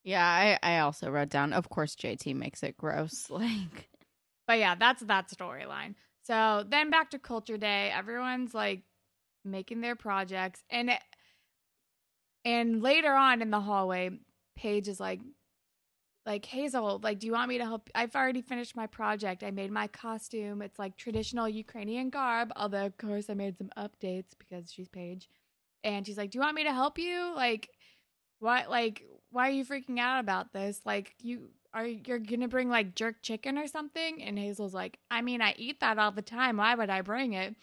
Yeah, 0.03 0.25
I, 0.25 0.59
I 0.63 0.79
also 0.79 1.09
wrote 1.09 1.29
down, 1.29 1.51
of 1.53 1.69
course, 1.69 1.95
JT 1.95 2.35
makes 2.35 2.63
it 2.63 2.77
gross. 2.77 3.29
Like, 3.29 3.89
But 4.47 4.59
yeah, 4.59 4.75
that's 4.75 5.01
that 5.03 5.29
storyline. 5.29 5.95
So 6.25 6.65
then 6.67 6.89
back 6.89 7.11
to 7.11 7.19
Culture 7.19 7.57
Day, 7.57 7.91
everyone's 7.95 8.53
like 8.55 8.81
making 9.43 9.81
their 9.81 9.95
projects, 9.95 10.63
and 10.71 10.89
it, 10.89 10.99
and 12.43 12.81
later 12.81 13.13
on 13.13 13.43
in 13.43 13.51
the 13.51 13.59
hallway, 13.59 14.09
Paige 14.55 14.87
is 14.87 14.99
like, 14.99 15.21
like 16.25 16.43
Hazel, 16.45 16.99
like, 17.03 17.19
do 17.19 17.27
you 17.27 17.33
want 17.33 17.49
me 17.49 17.59
to 17.59 17.65
help? 17.65 17.91
I've 17.93 18.15
already 18.15 18.41
finished 18.41 18.75
my 18.75 18.87
project. 18.87 19.43
I 19.43 19.51
made 19.51 19.71
my 19.71 19.85
costume. 19.87 20.63
It's 20.63 20.79
like 20.79 20.97
traditional 20.97 21.47
Ukrainian 21.47 22.09
garb, 22.09 22.51
although 22.55 22.87
of 22.87 22.97
course 22.97 23.29
I 23.29 23.35
made 23.35 23.59
some 23.59 23.69
updates 23.77 24.31
because 24.39 24.71
she's 24.71 24.89
Paige. 24.89 25.29
And 25.83 26.07
she's 26.07 26.17
like, 26.17 26.31
do 26.31 26.37
you 26.39 26.41
want 26.41 26.55
me 26.55 26.63
to 26.63 26.73
help 26.73 26.97
you? 26.97 27.33
Like, 27.35 27.69
what? 28.39 28.67
Like, 28.71 29.03
why 29.29 29.49
are 29.49 29.51
you 29.51 29.63
freaking 29.63 29.99
out 29.99 30.19
about 30.19 30.53
this? 30.53 30.81
Like, 30.85 31.13
you 31.21 31.51
are 31.75 31.85
you're 31.85 32.19
gonna 32.19 32.47
bring 32.47 32.69
like 32.69 32.95
jerk 32.95 33.21
chicken 33.21 33.57
or 33.57 33.67
something? 33.67 34.23
And 34.23 34.39
Hazel's 34.39 34.73
like, 34.73 34.97
I 35.11 35.21
mean, 35.21 35.41
I 35.41 35.53
eat 35.57 35.81
that 35.81 35.99
all 35.99 36.11
the 36.11 36.21
time. 36.21 36.57
Why 36.57 36.73
would 36.73 36.89
I 36.89 37.01
bring 37.01 37.33
it? 37.33 37.55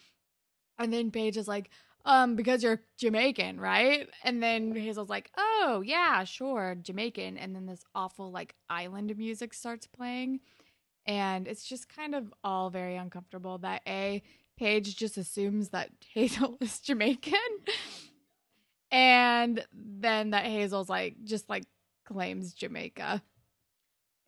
And 0.77 0.93
then 0.93 1.11
Paige 1.11 1.37
is 1.37 1.47
like, 1.47 1.69
um, 2.05 2.35
because 2.35 2.63
you're 2.63 2.81
Jamaican, 2.97 3.59
right? 3.59 4.09
And 4.23 4.43
then 4.43 4.75
Hazel's 4.75 5.09
like, 5.09 5.31
oh, 5.37 5.81
yeah, 5.85 6.23
sure, 6.25 6.75
Jamaican. 6.81 7.37
And 7.37 7.55
then 7.55 7.65
this 7.65 7.83
awful, 7.95 8.31
like, 8.31 8.55
island 8.69 9.15
music 9.17 9.53
starts 9.53 9.87
playing. 9.87 10.41
And 11.05 11.47
it's 11.47 11.63
just 11.63 11.93
kind 11.93 12.13
of 12.13 12.33
all 12.43 12.69
very 12.69 12.95
uncomfortable 12.97 13.57
that 13.59 13.81
A, 13.87 14.21
Paige 14.57 14.95
just 14.97 15.17
assumes 15.17 15.69
that 15.69 15.91
Hazel 16.13 16.57
is 16.59 16.79
Jamaican. 16.79 17.33
and 18.91 19.65
then 19.73 20.31
that 20.31 20.45
Hazel's 20.45 20.89
like, 20.89 21.15
just 21.23 21.49
like 21.49 21.63
claims 22.05 22.53
Jamaica. 22.53 23.21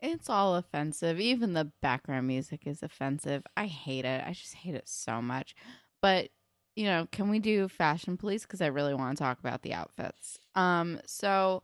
It's 0.02 0.30
all 0.30 0.56
offensive. 0.56 1.20
Even 1.20 1.54
the 1.54 1.72
background 1.82 2.28
music 2.28 2.68
is 2.68 2.84
offensive. 2.84 3.44
I 3.56 3.66
hate 3.66 4.06
it. 4.06 4.24
I 4.26 4.34
just 4.34 4.56
hate 4.56 4.76
it 4.76 4.88
so 4.88 5.22
much. 5.22 5.56
But, 6.02 6.30
you 6.76 6.86
know, 6.86 7.08
can 7.12 7.30
we 7.30 7.40
do 7.40 7.68
fashion 7.68 8.18
police 8.18 8.44
because 8.44 8.62
I 8.62 8.68
really 8.68 8.94
want 8.94 9.18
to 9.18 9.24
talk 9.24 9.40
about 9.40 9.62
the 9.64 9.74
outfits. 9.74 10.38
Um 10.56 11.00
so 11.06 11.64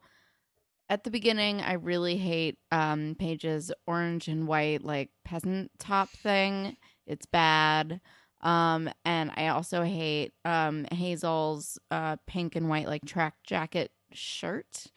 at 0.90 1.04
the 1.04 1.12
beginning 1.12 1.62
I 1.62 1.74
really 1.74 2.18
hate 2.18 2.58
um 2.72 3.16
Paige's 3.20 3.72
orange 3.88 4.28
and 4.28 4.48
white 4.48 4.84
like 4.84 5.10
peasant 5.26 5.72
top 5.80 6.10
thing. 6.10 6.78
It's 7.06 7.26
bad. 7.26 8.02
Um 8.42 8.90
and 9.06 9.32
I 9.36 9.50
also 9.50 9.84
hate 9.84 10.34
um 10.46 10.86
Hazel's 10.92 11.78
uh 11.92 12.16
pink 12.28 12.56
and 12.56 12.70
white 12.70 12.88
like 12.88 13.06
track 13.06 13.36
jacket 13.44 13.92
shirt. 14.14 14.88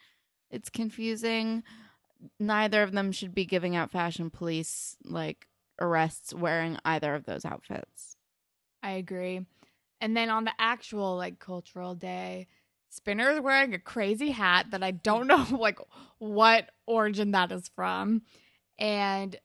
It's 0.49 0.69
confusing 0.69 1.63
neither 2.39 2.83
of 2.83 2.91
them 2.91 3.11
should 3.11 3.33
be 3.33 3.45
giving 3.45 3.75
out 3.75 3.91
fashion 3.91 4.29
police 4.29 4.95
like 5.03 5.47
arrests 5.79 6.33
wearing 6.33 6.77
either 6.85 7.15
of 7.15 7.25
those 7.25 7.45
outfits. 7.45 8.17
I 8.81 8.91
agree. 8.91 9.41
And 10.01 10.15
then 10.15 10.29
on 10.29 10.43
the 10.45 10.53
actual 10.59 11.15
like 11.17 11.39
cultural 11.39 11.95
day, 11.95 12.47
Spinner 12.89 13.31
is 13.31 13.39
wearing 13.39 13.73
a 13.73 13.79
crazy 13.79 14.31
hat 14.31 14.67
that 14.71 14.83
I 14.83 14.91
don't 14.91 15.27
know 15.27 15.45
like 15.51 15.79
what 16.19 16.69
origin 16.85 17.31
that 17.31 17.51
is 17.51 17.69
from. 17.75 18.21
And 18.77 19.35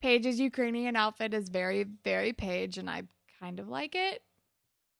Paige's 0.00 0.40
Ukrainian 0.40 0.96
outfit 0.96 1.34
is 1.34 1.48
very, 1.48 1.84
very 2.04 2.32
Paige, 2.32 2.78
and 2.78 2.88
I 2.88 3.02
kind 3.38 3.60
of 3.60 3.68
like 3.68 3.94
it. 3.94 4.22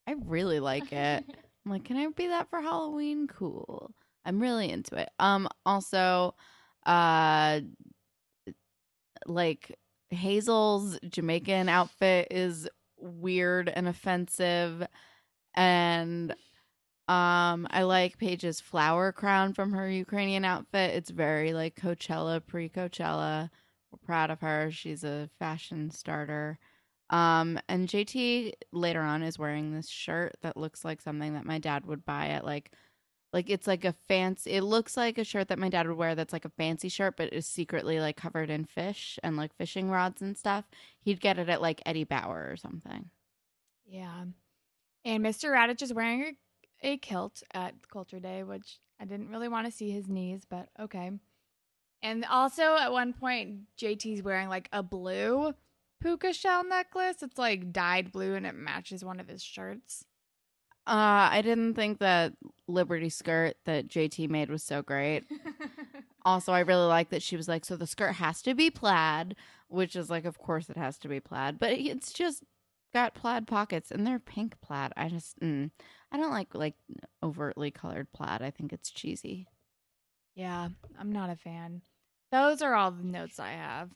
I 0.07 0.17
really 0.26 0.61
like 0.61 0.93
it. 0.93 1.25
I'm 1.64 1.73
like, 1.73 1.85
can 1.85 1.97
I 1.97 2.09
be 2.09 2.29
that 2.29 2.50
for 2.50 2.61
Halloween? 2.61 3.26
Cool. 3.26 3.93
I'm 4.25 4.40
really 4.40 4.71
into 4.71 4.97
it. 4.97 5.11
Um 5.19 5.49
also 5.64 6.35
uh 6.87 7.61
like 9.27 9.79
Hazel's 10.11 10.99
Jamaican 11.09 11.69
outfit 11.69 12.29
is 12.31 12.69
weird 12.97 13.69
and 13.69 13.89
offensive 13.89 14.87
and 15.55 16.33
um 17.09 17.67
I 17.71 17.83
like 17.83 18.19
Paige's 18.19 18.61
flower 18.61 19.13
crown 19.13 19.53
from 19.55 19.73
her 19.73 19.91
Ukrainian 19.91 20.45
outfit. 20.45 20.95
It's 20.95 21.11
very 21.11 21.53
like 21.53 21.75
Coachella 21.77 22.45
pre-Coachella. 22.47 23.51
We're 23.91 23.99
proud 24.07 24.31
of 24.31 24.41
her. 24.41 24.71
She's 24.71 25.05
a 25.05 25.29
fashion 25.39 25.91
starter. 25.91 26.59
Um 27.11 27.59
and 27.69 27.89
JT 27.89 28.53
later 28.73 29.03
on 29.03 29.23
is 29.23 29.39
wearing 29.39 29.73
this 29.75 29.89
shirt 29.89 30.37
that 30.43 30.57
looks 30.57 30.85
like 30.85 31.01
something 31.01 31.35
that 31.35 31.45
my 31.47 31.59
dad 31.59 31.87
would 31.87 32.05
buy 32.05 32.29
at 32.29 32.45
like 32.45 32.73
like 33.33 33.49
it's 33.49 33.67
like 33.67 33.85
a 33.85 33.95
fancy 34.09 34.51
it 34.53 34.63
looks 34.63 34.97
like 34.97 35.19
a 35.19 35.25
shirt 35.25 35.49
that 35.49 35.59
my 35.59 35.69
dad 35.69 35.87
would 35.87 35.97
wear 35.97 36.15
that's 36.15 36.33
like 36.33 36.45
a 36.45 36.51
fancy 36.51 36.89
shirt 36.89 37.17
but 37.17 37.33
is 37.33 37.47
secretly 37.47 38.01
like 38.01 38.17
covered 38.17 38.51
in 38.51 38.65
fish 38.65 39.19
and 39.23 39.37
like 39.37 39.55
fishing 39.57 39.91
rods 39.91 40.21
and 40.23 40.37
stuff 40.37 40.65
he'd 41.01 41.21
get 41.21 41.39
it 41.39 41.49
at 41.49 41.63
like 41.63 41.81
eddie 41.87 42.05
bauer 42.05 42.49
or 42.51 42.57
something 42.57 43.11
Yeah. 43.87 44.25
And 45.05 45.25
Mr. 45.25 45.51
Raditch 45.51 45.83
is 45.83 45.93
wearing 45.93 46.37
a, 46.83 46.93
a 46.93 46.97
kilt 46.99 47.43
at 47.53 47.75
Culture 47.91 48.21
Day, 48.21 48.43
which 48.43 48.79
I 49.01 49.05
didn't 49.05 49.31
really 49.31 49.49
want 49.49 49.67
to 49.67 49.73
see 49.73 49.91
his 49.91 50.09
knees, 50.09 50.43
but 50.49 50.69
okay. 50.79 51.11
And 52.03 52.25
also 52.25 52.77
at 52.77 52.93
one 52.93 53.13
point, 53.13 53.63
JT's 53.79 54.23
wearing 54.23 54.49
like 54.49 54.69
a 54.73 54.83
blue 54.83 55.55
puka 56.01 56.33
shell 56.33 56.65
necklace. 56.65 57.23
It's 57.23 57.39
like 57.39 57.73
dyed 57.73 58.13
blue 58.13 58.35
and 58.35 58.47
it 58.47 58.55
matches 58.55 59.05
one 59.05 59.21
of 59.21 59.29
his 59.29 59.43
shirts. 59.43 60.05
Uh 60.87 61.29
i 61.31 61.41
didn't 61.43 61.75
think 61.75 61.99
that 61.99 62.33
liberty 62.67 63.09
skirt 63.09 63.57
that 63.65 63.89
jt 63.89 64.29
made 64.29 64.51
was 64.51 64.63
so 64.63 64.83
great. 64.83 65.25
Also 66.23 66.53
i 66.53 66.61
really 66.61 66.85
like 66.87 67.09
that 67.09 67.23
she 67.23 67.35
was 67.35 67.49
like 67.49 67.65
so 67.65 67.77
the 67.77 67.87
skirt 67.87 68.13
has 68.13 68.43
to 68.43 68.55
be 68.55 68.71
plaid 68.71 69.35
which 69.69 69.97
is 69.97 70.11
like 70.11 70.27
of 70.27 70.37
course 70.39 70.69
it 70.69 70.77
has 70.77 70.99
to 70.99 71.09
be 71.09 71.19
plaid 71.19 71.59
but 71.59 71.73
it's 71.73 72.13
just 72.13 72.45
got 72.93 73.15
plaid 73.15 73.47
pockets 73.47 73.91
and 73.91 74.07
they're 74.07 74.19
pink 74.19 74.61
plaid. 74.61 74.93
I 74.97 75.09
just 75.09 75.39
mm, 75.41 75.71
i 76.13 76.17
don't 76.19 76.31
like 76.33 76.55
like 76.55 76.75
overtly 77.23 77.71
colored 77.71 78.13
plaid. 78.13 78.43
I 78.43 78.51
think 78.51 78.73
it's 78.73 78.91
cheesy. 78.91 79.47
Yeah, 80.35 80.69
I'm 80.99 81.13
not 81.13 81.31
a 81.31 81.37
fan. 81.37 81.83
Those 82.33 82.61
are 82.63 82.75
all 82.75 82.91
the 82.91 83.05
notes 83.05 83.39
I 83.39 83.53
have. 83.53 83.91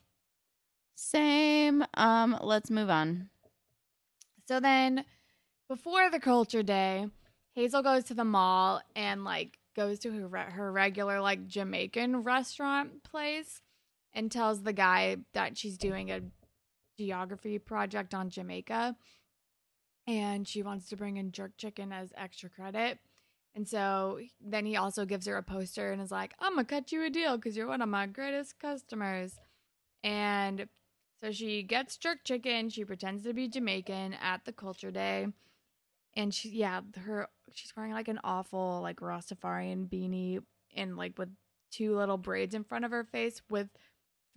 same. 0.95 1.83
Um 1.93 2.37
let's 2.41 2.71
move 2.71 2.89
on. 2.89 3.29
So 4.47 4.59
then, 4.59 5.05
before 5.67 6.09
the 6.09 6.19
culture 6.19 6.63
day, 6.63 7.07
Hazel 7.53 7.81
goes 7.81 8.03
to 8.05 8.13
the 8.13 8.25
mall 8.25 8.81
and 8.95 9.23
like 9.23 9.57
goes 9.75 9.99
to 9.99 10.11
her 10.11 10.37
her 10.51 10.71
regular 10.71 11.19
like 11.19 11.47
Jamaican 11.47 12.23
restaurant 12.23 13.03
place 13.03 13.61
and 14.13 14.31
tells 14.31 14.63
the 14.63 14.73
guy 14.73 15.17
that 15.33 15.57
she's 15.57 15.77
doing 15.77 16.11
a 16.11 16.21
geography 16.97 17.59
project 17.59 18.13
on 18.13 18.29
Jamaica 18.29 18.95
and 20.07 20.47
she 20.47 20.63
wants 20.63 20.87
to 20.89 20.95
bring 20.95 21.17
in 21.17 21.31
jerk 21.31 21.57
chicken 21.57 21.91
as 21.91 22.13
extra 22.15 22.49
credit. 22.49 22.99
And 23.55 23.67
so 23.67 24.19
then 24.41 24.65
he 24.65 24.75
also 24.75 25.05
gives 25.05 25.25
her 25.27 25.37
a 25.37 25.43
poster 25.43 25.91
and 25.91 26.01
is 26.01 26.11
like, 26.11 26.33
"I'm 26.39 26.55
gonna 26.55 26.65
cut 26.65 26.91
you 26.91 27.03
a 27.03 27.09
deal 27.09 27.37
because 27.37 27.55
you're 27.57 27.67
one 27.67 27.81
of 27.81 27.89
my 27.89 28.05
greatest 28.05 28.59
customers." 28.59 29.39
And 30.03 30.69
so 31.21 31.31
she 31.31 31.63
gets 31.63 31.97
jerk 31.97 32.23
chicken. 32.23 32.69
She 32.69 32.85
pretends 32.85 33.23
to 33.23 33.33
be 33.33 33.47
Jamaican 33.47 34.13
at 34.15 34.45
the 34.45 34.53
culture 34.53 34.91
day. 34.91 35.27
And 36.15 36.33
she, 36.33 36.49
yeah, 36.49 36.81
her, 37.05 37.27
she's 37.53 37.75
wearing 37.75 37.91
like 37.91 38.07
an 38.07 38.19
awful, 38.23 38.79
like 38.81 38.97
Rastafarian 38.97 39.89
beanie 39.89 40.41
and 40.75 40.97
like 40.97 41.17
with 41.17 41.29
two 41.71 41.95
little 41.95 42.17
braids 42.17 42.55
in 42.55 42.63
front 42.63 42.85
of 42.85 42.91
her 42.91 43.03
face 43.03 43.41
with 43.49 43.67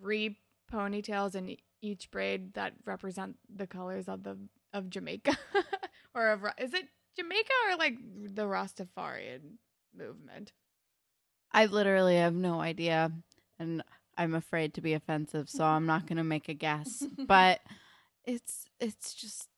three 0.00 0.38
ponytails 0.72 1.34
in 1.34 1.56
each 1.80 2.10
braid 2.10 2.54
that 2.54 2.72
represent 2.84 3.36
the 3.54 3.66
colors 3.66 4.08
of 4.08 4.24
the, 4.24 4.36
of 4.72 4.90
Jamaica. 4.90 5.36
or 6.14 6.28
of, 6.30 6.44
is 6.58 6.74
it 6.74 6.88
Jamaica 7.16 7.52
or 7.70 7.76
like 7.76 7.96
the 8.34 8.42
Rastafarian 8.42 9.58
movement? 9.96 10.52
I 11.52 11.66
literally 11.66 12.16
have 12.16 12.34
no 12.34 12.60
idea, 12.60 13.10
and 13.58 13.82
I'm 14.16 14.34
afraid 14.34 14.74
to 14.74 14.80
be 14.80 14.92
offensive, 14.94 15.48
so 15.48 15.64
I'm 15.64 15.86
not 15.86 16.06
going 16.06 16.18
to 16.18 16.24
make 16.24 16.48
a 16.48 16.54
guess. 16.54 17.04
but 17.26 17.60
it's 18.24 18.66
it's 18.80 19.14
just 19.14 19.48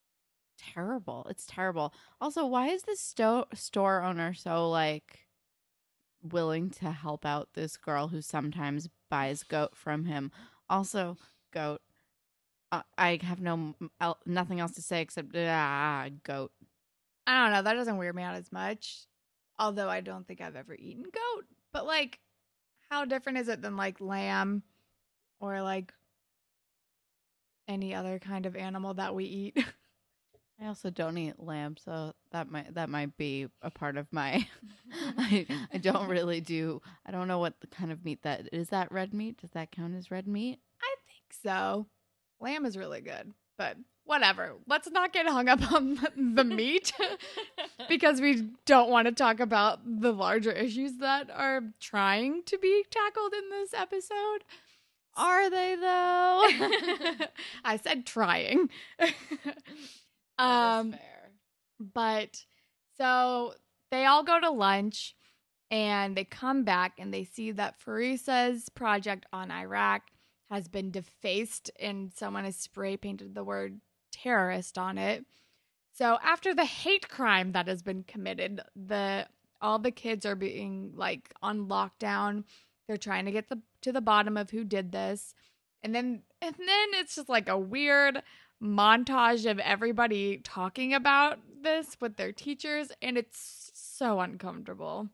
terrible. 0.75 1.26
It's 1.31 1.47
terrible. 1.47 1.93
Also, 2.21 2.47
why 2.47 2.69
is 2.69 2.83
the 2.83 2.97
sto- 2.97 3.47
store 3.55 4.02
owner 4.02 4.35
so 4.35 4.69
like 4.69 5.26
willing 6.23 6.71
to 6.71 6.90
help 6.90 7.25
out 7.25 7.49
this 7.55 7.76
girl 7.76 8.09
who 8.09 8.21
sometimes 8.21 8.88
buys 9.09 9.43
goat 9.43 9.76
from 9.76 10.05
him? 10.05 10.31
Also, 10.69 11.17
goat. 11.52 11.81
Uh, 12.73 12.83
I 12.97 13.19
have 13.23 13.40
no 13.40 13.75
nothing 14.25 14.61
else 14.61 14.73
to 14.73 14.83
say 14.83 15.02
except 15.02 15.35
ah 15.37 16.09
goat. 16.23 16.52
I 17.26 17.45
don't 17.45 17.52
know. 17.52 17.62
That 17.62 17.75
doesn't 17.75 17.97
weird 17.97 18.14
me 18.14 18.23
out 18.23 18.37
as 18.37 18.52
much. 18.52 19.07
Although 19.59 19.88
I 19.88 20.00
don't 20.00 20.26
think 20.26 20.40
I've 20.40 20.57
ever 20.57 20.75
eaten 20.75 21.05
goat. 21.05 21.45
But 21.73 21.87
like, 21.87 22.21
how 22.88 23.05
different 23.05 23.38
is 23.38 23.49
it 23.49 23.62
than 23.62 23.76
like 23.76 24.00
lamb 24.00 24.62
or 25.38 25.62
like 25.62 25.93
any 27.69 27.95
other 27.95 28.19
kind 28.19 28.47
of 28.47 28.57
animal 28.57 28.95
that 28.95 29.14
we 29.14 29.25
eat? 29.25 29.64
I 30.62 30.67
also 30.67 30.90
don't 30.90 31.17
eat 31.17 31.40
lamb, 31.40 31.76
so 31.83 32.12
that 32.33 32.50
might 32.50 32.75
that 32.75 32.90
might 32.90 33.17
be 33.17 33.47
a 33.62 33.71
part 33.71 33.97
of 33.97 34.12
my. 34.12 34.47
I 35.19 35.47
I 35.73 35.79
don't 35.79 36.09
really 36.09 36.40
do. 36.40 36.83
I 37.07 37.11
don't 37.11 37.29
know 37.29 37.38
what 37.38 37.61
the 37.61 37.67
kind 37.67 37.90
of 37.90 38.05
meat 38.05 38.23
that 38.23 38.49
is. 38.52 38.69
That 38.69 38.93
red 38.93 39.14
meat 39.14 39.40
does 39.40 39.50
that 39.52 39.73
count 39.73 39.95
as 39.97 40.11
red 40.11 40.26
meat? 40.26 40.59
I 40.83 40.95
think 41.07 41.43
so. 41.43 41.87
Lamb 42.40 42.67
is 42.67 42.76
really 42.76 43.00
good, 43.00 43.33
but 43.57 43.76
whatever. 44.05 44.55
Let's 44.67 44.90
not 44.90 45.12
get 45.12 45.26
hung 45.26 45.49
up 45.49 45.73
on 45.73 45.99
the 46.35 46.45
meat 46.45 46.93
because 47.88 48.21
we 48.21 48.50
don't 48.67 48.90
want 48.90 49.07
to 49.07 49.12
talk 49.12 49.40
about 49.40 49.81
the 49.85 50.12
larger 50.12 50.52
issues 50.52 50.99
that 50.99 51.31
are 51.31 51.62
trying 51.81 52.43
to 52.45 52.59
be 52.59 52.85
tackled 52.90 53.33
in 53.33 53.50
this 53.50 53.73
episode. 53.73 54.45
Are 55.17 55.49
they 55.50 55.76
though? 55.76 57.26
I 57.64 57.79
said 57.83 58.05
trying. 58.05 58.69
Um, 60.41 60.95
but 61.79 62.45
so 62.97 63.55
they 63.91 64.07
all 64.07 64.23
go 64.23 64.41
to 64.41 64.51
lunch 64.51 65.15
and 65.71 66.17
they 66.17 66.25
come 66.25 66.65
back 66.65 66.95
and 66.99 67.13
they 67.13 67.25
see 67.25 67.53
that 67.53 67.81
Farisa's 67.81 68.69
project 68.69 69.27
on 69.33 69.51
Iraq 69.51 70.03
has 70.51 70.67
been 70.69 70.91
defaced 70.91 71.71
and 71.79 72.13
someone 72.13 72.45
has 72.45 72.57
spray 72.57 72.97
painted 72.97 73.35
the 73.35 73.45
word 73.45 73.81
terrorist 74.13 74.77
on 74.79 74.99
it. 74.99 75.25
So 75.93 76.19
after 76.23 76.55
the 76.55 76.65
hate 76.65 77.09
crime 77.09 77.53
that 77.53 77.69
has 77.69 77.83
been 77.83 78.05
committed, 78.05 78.61
the 78.75 79.27
all 79.61 79.79
the 79.79 79.91
kids 79.91 80.25
are 80.25 80.35
being 80.35 80.93
like 80.97 81.33
on 81.43 81.69
lockdown. 81.69 82.45
They're 82.89 82.97
trying 82.97 83.27
to 83.27 83.33
get 83.33 83.49
the 83.49 83.61
to 83.83 83.93
the 83.93 84.01
bottom 84.01 84.37
of 84.37 84.51
who 84.51 84.65
did 84.65 84.93
this. 84.93 85.35
And 85.83 85.95
then 85.95 86.23
and 86.41 86.55
then 86.55 86.89
it's 86.95 87.17
just 87.17 87.29
like 87.29 87.49
a 87.49 87.59
weird 87.59 88.23
montage 88.62 89.50
of 89.50 89.59
everybody 89.59 90.38
talking 90.38 90.93
about 90.95 91.38
this 91.62 91.97
with 92.00 92.17
their 92.17 92.33
teachers 92.33 92.90
and 93.00 93.17
it's 93.17 93.71
so 93.75 94.21
uncomfortable. 94.21 95.09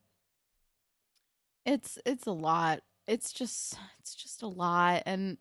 It's 1.65 1.99
it's 2.05 2.27
a 2.27 2.33
lot. 2.33 2.81
It's 3.07 3.33
just 3.33 3.79
it's 4.01 4.15
just 4.15 4.43
a 4.43 4.49
lot 4.49 5.03
and 5.07 5.39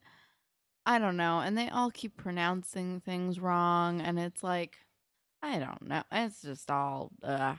I 0.86 1.00
don't 1.00 1.18
know. 1.18 1.40
And 1.40 1.58
they 1.58 1.70
all 1.70 1.92
keep 1.92 2.16
pronouncing 2.16 3.02
things 3.02 3.40
wrong 3.40 4.02
and 4.02 4.20
it's 4.20 4.44
like 4.44 4.78
I 5.42 5.60
don't 5.60 5.88
know. 5.88 6.04
It's 6.12 6.42
just 6.42 6.70
all 6.72 7.12
uh 7.24 7.56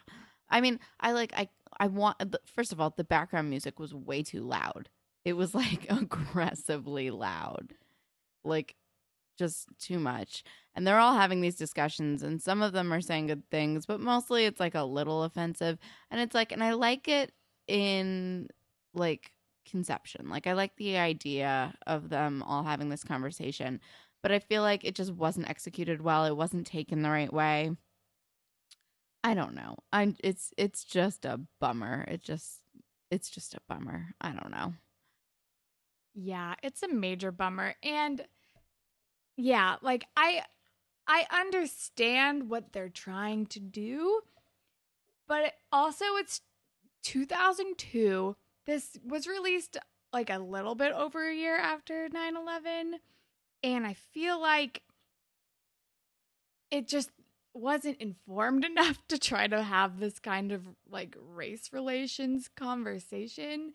I 0.49 0.61
mean, 0.61 0.79
I 1.01 1.13
like 1.13 1.33
I 1.37 1.49
I 1.79 1.89
want 1.89 2.37
first 2.55 2.73
of 2.73 2.81
all, 2.81 2.95
the 2.97 3.05
background 3.05 3.51
music 3.51 3.79
was 3.79 3.95
way 3.95 4.23
too 4.23 4.43
loud. 4.43 4.89
It 5.25 5.35
was 5.35 5.55
like 5.55 5.87
aggressively 5.91 7.11
loud. 7.11 7.75
Like 8.45 8.77
just 9.37 9.67
too 9.79 9.99
much. 9.99 10.45
And 10.75 10.87
they're 10.87 10.99
all 10.99 11.15
having 11.15 11.41
these 11.41 11.57
discussions, 11.57 12.23
and 12.23 12.41
some 12.41 12.63
of 12.63 12.73
them 12.73 12.93
are 12.93 13.01
saying 13.01 13.29
good 13.29 13.49
things, 13.51 13.87
but 13.87 14.01
mostly 14.01 14.45
it's 14.45 14.61
like 14.61 14.75
a 14.75 14.85
little 14.85 15.23
offensive. 15.23 15.79
And 16.11 16.21
it's 16.21 16.35
like, 16.35 16.53
and 16.53 16.63
I 16.63 16.73
like 16.73 17.09
it 17.09 17.33
in 17.67 18.49
like 18.93 19.33
conception. 19.69 20.29
Like, 20.29 20.47
I 20.47 20.53
like 20.53 20.77
the 20.77 20.99
idea 20.99 21.75
of 21.87 22.11
them 22.11 22.43
all 22.43 22.63
having 22.63 22.91
this 22.91 23.05
conversation, 23.05 23.81
but 24.23 24.33
I 24.33 24.39
feel 24.39 24.63
like 24.63 24.85
it 24.85 24.95
just 24.95 25.13
wasn't 25.13 25.49
executed 25.49 26.03
well. 26.03 26.27
It 26.27 26.37
wasn't 26.37 26.67
taken 26.67 27.03
the 27.03 27.11
right 27.11 27.33
way. 27.33 27.71
I 29.25 29.35
don't 29.35 29.55
know. 29.55 29.77
I 29.93 30.15
it's 30.23 30.53
it's 30.57 30.85
just 30.85 31.25
a 31.25 31.41
bummer. 31.61 32.05
It 32.07 32.23
just 32.23 32.61
it's 33.11 33.29
just 33.29 33.55
a 33.55 33.61
bummer. 33.69 34.15
I 34.21 34.31
don't 34.31 34.53
know. 34.53 34.75
Yeah, 36.15 36.55
it's 36.63 36.83
a 36.83 36.89
major 36.89 37.33
bummer. 37.33 37.75
And 37.83 38.25
yeah, 39.37 39.77
like 39.83 40.07
I 40.17 40.43
I 41.07 41.27
understand 41.31 42.49
what 42.51 42.73
they're 42.73 42.89
trying 42.89 43.47
to 43.47 43.61
do, 43.61 44.23
but 45.29 45.55
also 45.71 46.05
it's 46.17 46.41
2002. 47.03 48.37
This 48.67 48.99
was 49.05 49.27
released 49.27 49.77
like 50.13 50.31
a 50.31 50.39
little 50.39 50.75
bit 50.75 50.93
over 50.93 51.29
a 51.29 51.35
year 51.35 51.57
after 51.57 52.09
9/11, 52.09 52.95
and 53.63 53.87
I 53.87 53.95
feel 53.95 54.41
like 54.41 54.83
it 56.71 56.89
just 56.89 57.11
wasn't 57.55 57.99
informed 57.99 58.65
enough 58.73 59.07
to 59.09 59.19
try 59.19 59.47
to 59.47 59.63
have 59.63 59.99
this 59.99 60.19
kind 60.19 60.53
of 60.53 60.63
like 60.91 61.17
race 61.35 61.71
relations 61.73 62.49
conversation 62.57 63.73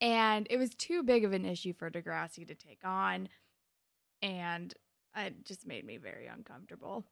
and 0.00 0.46
it 0.50 0.58
was 0.58 0.70
too 0.74 1.02
big 1.02 1.24
of 1.24 1.32
an 1.32 1.44
issue 1.44 1.72
for 1.72 1.90
Degrassi 1.90 2.46
to 2.46 2.54
take 2.54 2.84
on 2.84 3.28
and 4.20 4.74
it 5.16 5.44
just 5.44 5.66
made 5.66 5.84
me 5.84 5.96
very 5.96 6.26
uncomfortable. 6.26 7.04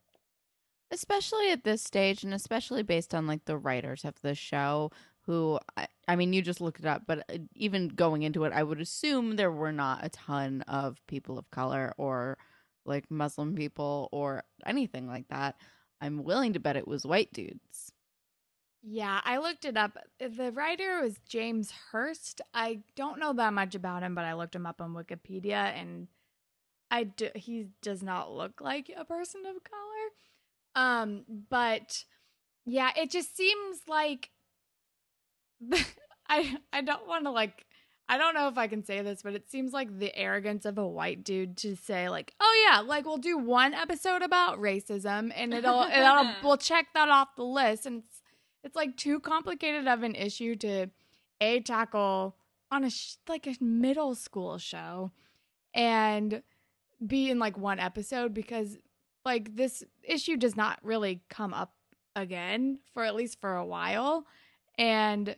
Especially 0.90 1.50
at 1.50 1.64
this 1.64 1.82
stage, 1.82 2.23
and 2.23 2.35
especially 2.35 2.82
based 2.82 3.14
on 3.14 3.26
like 3.26 3.44
the 3.47 3.56
writers 3.56 4.04
of 4.04 4.21
the 4.23 4.35
show, 4.35 4.90
who 5.23 5.59
I, 5.76 5.87
I 6.09 6.16
mean, 6.16 6.32
you 6.32 6.42
just 6.42 6.61
looked 6.61 6.80
it 6.80 6.87
up, 6.87 7.02
but 7.06 7.21
uh, 7.30 7.38
even 7.54 7.88
going 7.88 8.23
into 8.23 8.44
it, 8.44 8.52
I 8.52 8.62
would 8.62 8.80
assume 8.80 9.37
there 9.37 9.52
were 9.52 9.73
not 9.73 10.04
a 10.04 10.09
ton 10.09 10.62
of 10.62 11.00
people 11.06 11.38
of 11.38 11.50
color 11.50 11.94
or 11.97 12.38
like 12.85 13.11
Muslim 13.11 13.54
people 13.54 14.09
or 14.12 14.44
anything 14.66 15.06
like 15.06 15.28
that. 15.28 15.56
I'm 16.00 16.25
willing 16.25 16.52
to 16.54 16.61
bet 16.61 16.76
it 16.76 16.88
was 16.88 17.06
white 17.06 17.32
dudes. 17.32 17.92
Yeah, 18.82 19.21
I 19.25 19.38
looked 19.38 19.64
it 19.64 19.76
up. 19.76 19.97
The 20.18 20.50
writer 20.50 21.00
was 21.02 21.21
James 21.28 21.71
Hurst. 21.92 22.40
I 22.52 22.80
don't 22.97 23.21
know 23.21 23.32
that 23.35 23.52
much 23.52 23.76
about 23.76 24.02
him, 24.02 24.16
but 24.16 24.25
I 24.25 24.35
looked 24.35 24.56
him 24.56 24.66
up 24.66 24.80
on 24.80 24.92
Wikipedia 24.92 25.72
and 25.81 26.09
I 26.92 27.05
do, 27.05 27.31
he 27.35 27.68
does 27.81 28.02
not 28.02 28.31
look 28.31 28.61
like 28.61 28.92
a 28.94 29.05
person 29.05 29.40
of 29.46 29.64
color. 29.64 29.81
Um, 30.76 31.24
but 31.48 32.05
yeah, 32.66 32.90
it 32.96 33.11
just 33.11 33.35
seems 33.35 33.81
like 33.88 34.31
I 36.28 36.59
I 36.72 36.83
don't 36.83 37.09
want 37.09 37.24
to 37.24 37.31
like 37.31 37.66
I 38.09 38.18
don't 38.18 38.35
know 38.35 38.48
if 38.48 38.59
I 38.59 38.66
can 38.66 38.85
say 38.85 39.00
this, 39.00 39.22
but 39.22 39.33
it 39.33 39.50
seems 39.50 39.72
like 39.72 39.98
the 39.98 40.14
arrogance 40.14 40.66
of 40.66 40.76
a 40.76 40.87
white 40.87 41.24
dude 41.24 41.57
to 41.59 41.76
say 41.76 42.11
like, 42.11 42.35
"Oh 42.40 42.68
yeah, 42.68 42.81
like 42.81 43.07
we'll 43.07 43.16
do 43.16 43.38
one 43.38 43.72
episode 43.72 44.20
about 44.20 44.61
racism 44.61 45.33
and 45.35 45.55
it'll 45.55 45.85
it'll 45.85 46.31
we'll 46.44 46.59
check 46.59 46.88
that 46.94 47.09
off 47.09 47.37
the 47.37 47.44
list." 47.44 47.87
And 47.87 48.02
it's 48.05 48.20
it's 48.64 48.76
like 48.76 48.98
too 48.98 49.18
complicated 49.18 49.88
of 49.88 50.02
an 50.02 50.14
issue 50.14 50.57
to 50.57 50.88
a 51.40 51.61
tackle 51.61 52.37
on 52.70 52.85
a 52.85 52.90
sh- 52.90 53.16
like 53.28 53.46
a 53.46 53.57
middle 53.64 54.14
school 54.14 54.59
show. 54.59 55.11
And 55.74 56.42
be 57.07 57.31
in 57.31 57.38
like 57.38 57.57
one 57.59 57.79
episode 57.79 58.35
because 58.35 58.79
like 59.25 59.55
this 59.55 59.83
issue 60.03 60.37
does 60.37 60.57
not 60.57 60.79
really 60.83 61.23
come 61.29 61.55
up 61.55 61.73
again 62.17 62.79
for 62.93 63.05
at 63.05 63.15
least 63.15 63.41
for 63.41 63.57
a 63.57 63.65
while. 63.65 64.27
And 64.79 65.37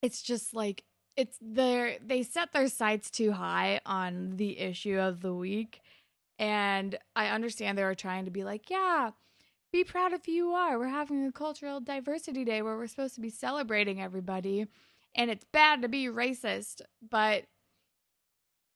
it's 0.00 0.22
just 0.22 0.54
like 0.54 0.84
it's 1.16 1.36
their 1.40 1.96
they 2.04 2.22
set 2.22 2.52
their 2.52 2.68
sights 2.68 3.10
too 3.10 3.32
high 3.32 3.80
on 3.84 4.36
the 4.36 4.58
issue 4.58 4.98
of 4.98 5.20
the 5.20 5.34
week. 5.34 5.80
And 6.38 6.98
i 7.14 7.28
understand 7.28 7.78
they 7.78 7.84
were 7.84 7.94
trying 7.94 8.24
to 8.24 8.30
be 8.30 8.44
like 8.44 8.70
yeah 8.70 9.10
be 9.72 9.84
proud 9.84 10.12
of 10.12 10.24
who 10.26 10.32
you 10.32 10.50
are. 10.50 10.78
We're 10.78 10.88
having 10.88 11.26
a 11.26 11.32
cultural 11.32 11.80
diversity 11.80 12.44
day 12.44 12.60
where 12.60 12.76
we're 12.76 12.86
supposed 12.86 13.14
to 13.14 13.22
be 13.22 13.30
celebrating 13.30 14.02
everybody. 14.02 14.66
And 15.14 15.30
it's 15.30 15.46
bad 15.50 15.80
to 15.82 15.88
be 15.88 16.06
racist 16.06 16.82
but 17.10 17.44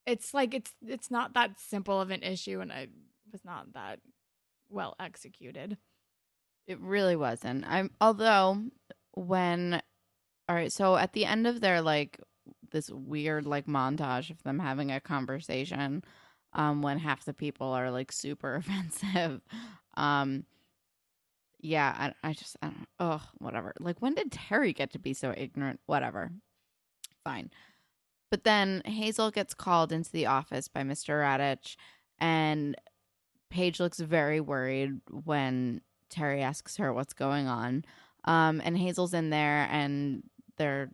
it's 0.07 0.33
like 0.33 0.55
it's 0.55 0.73
it's 0.87 1.11
not 1.11 1.35
that 1.35 1.59
simple 1.59 2.01
of 2.01 2.11
an 2.11 2.23
issue 2.23 2.61
and 2.61 2.71
it 2.71 2.91
was 3.33 3.45
not 3.45 3.73
that 3.75 3.99
well 4.69 4.95
executed. 5.01 5.77
It 6.67 6.81
really 6.81 7.17
wasn't. 7.17 7.65
I'm 7.67 7.91
although 8.01 8.63
when 9.13 9.83
all 10.49 10.55
right 10.57 10.73
so 10.73 10.97
at 10.97 11.13
the 11.13 11.25
end 11.25 11.47
of 11.47 11.61
their 11.61 11.81
like 11.81 12.21
this 12.71 12.91
weird 12.91 13.47
like 13.47 13.67
montage 13.67 14.31
of 14.31 14.43
them 14.43 14.59
having 14.59 14.93
a 14.93 15.01
conversation 15.01 16.05
um 16.53 16.83
when 16.83 16.99
half 16.99 17.25
the 17.25 17.33
people 17.33 17.69
are 17.69 17.91
like 17.91 18.13
super 18.13 18.55
offensive 18.57 19.41
um 19.97 20.45
yeah 21.61 22.13
i, 22.23 22.29
I 22.29 22.33
just 22.35 22.57
i 22.63 22.67
don't 22.67 22.89
oh 23.01 23.23
whatever. 23.39 23.73
Like 23.81 24.01
when 24.01 24.15
did 24.15 24.31
terry 24.31 24.73
get 24.73 24.93
to 24.93 24.99
be 24.99 25.15
so 25.15 25.35
ignorant? 25.37 25.81
Whatever. 25.87 26.31
Fine 27.25 27.51
but 28.31 28.45
then 28.45 28.83
Hazel 28.85 29.31
gets 29.31 29.55
called 29.55 29.93
into 29.93 30.11
the 30.11 30.27
office 30.27 30.69
by 30.69 30.83
Mr. 30.83 31.21
Raditch, 31.23 31.77
and 32.19 32.77
Paige 33.51 33.81
looks 33.81 33.99
very 33.99 34.41
worried 34.41 35.01
when 35.25 35.81
Terry 36.11 36.43
asks 36.43 36.77
her 36.77 36.93
what's 36.93 37.13
going 37.13 37.47
on. 37.47 37.85
Um, 38.25 38.61
and 38.65 38.77
Hazel's 38.77 39.15
in 39.15 39.31
there, 39.31 39.69
and 39.71 40.23
they're 40.57 40.91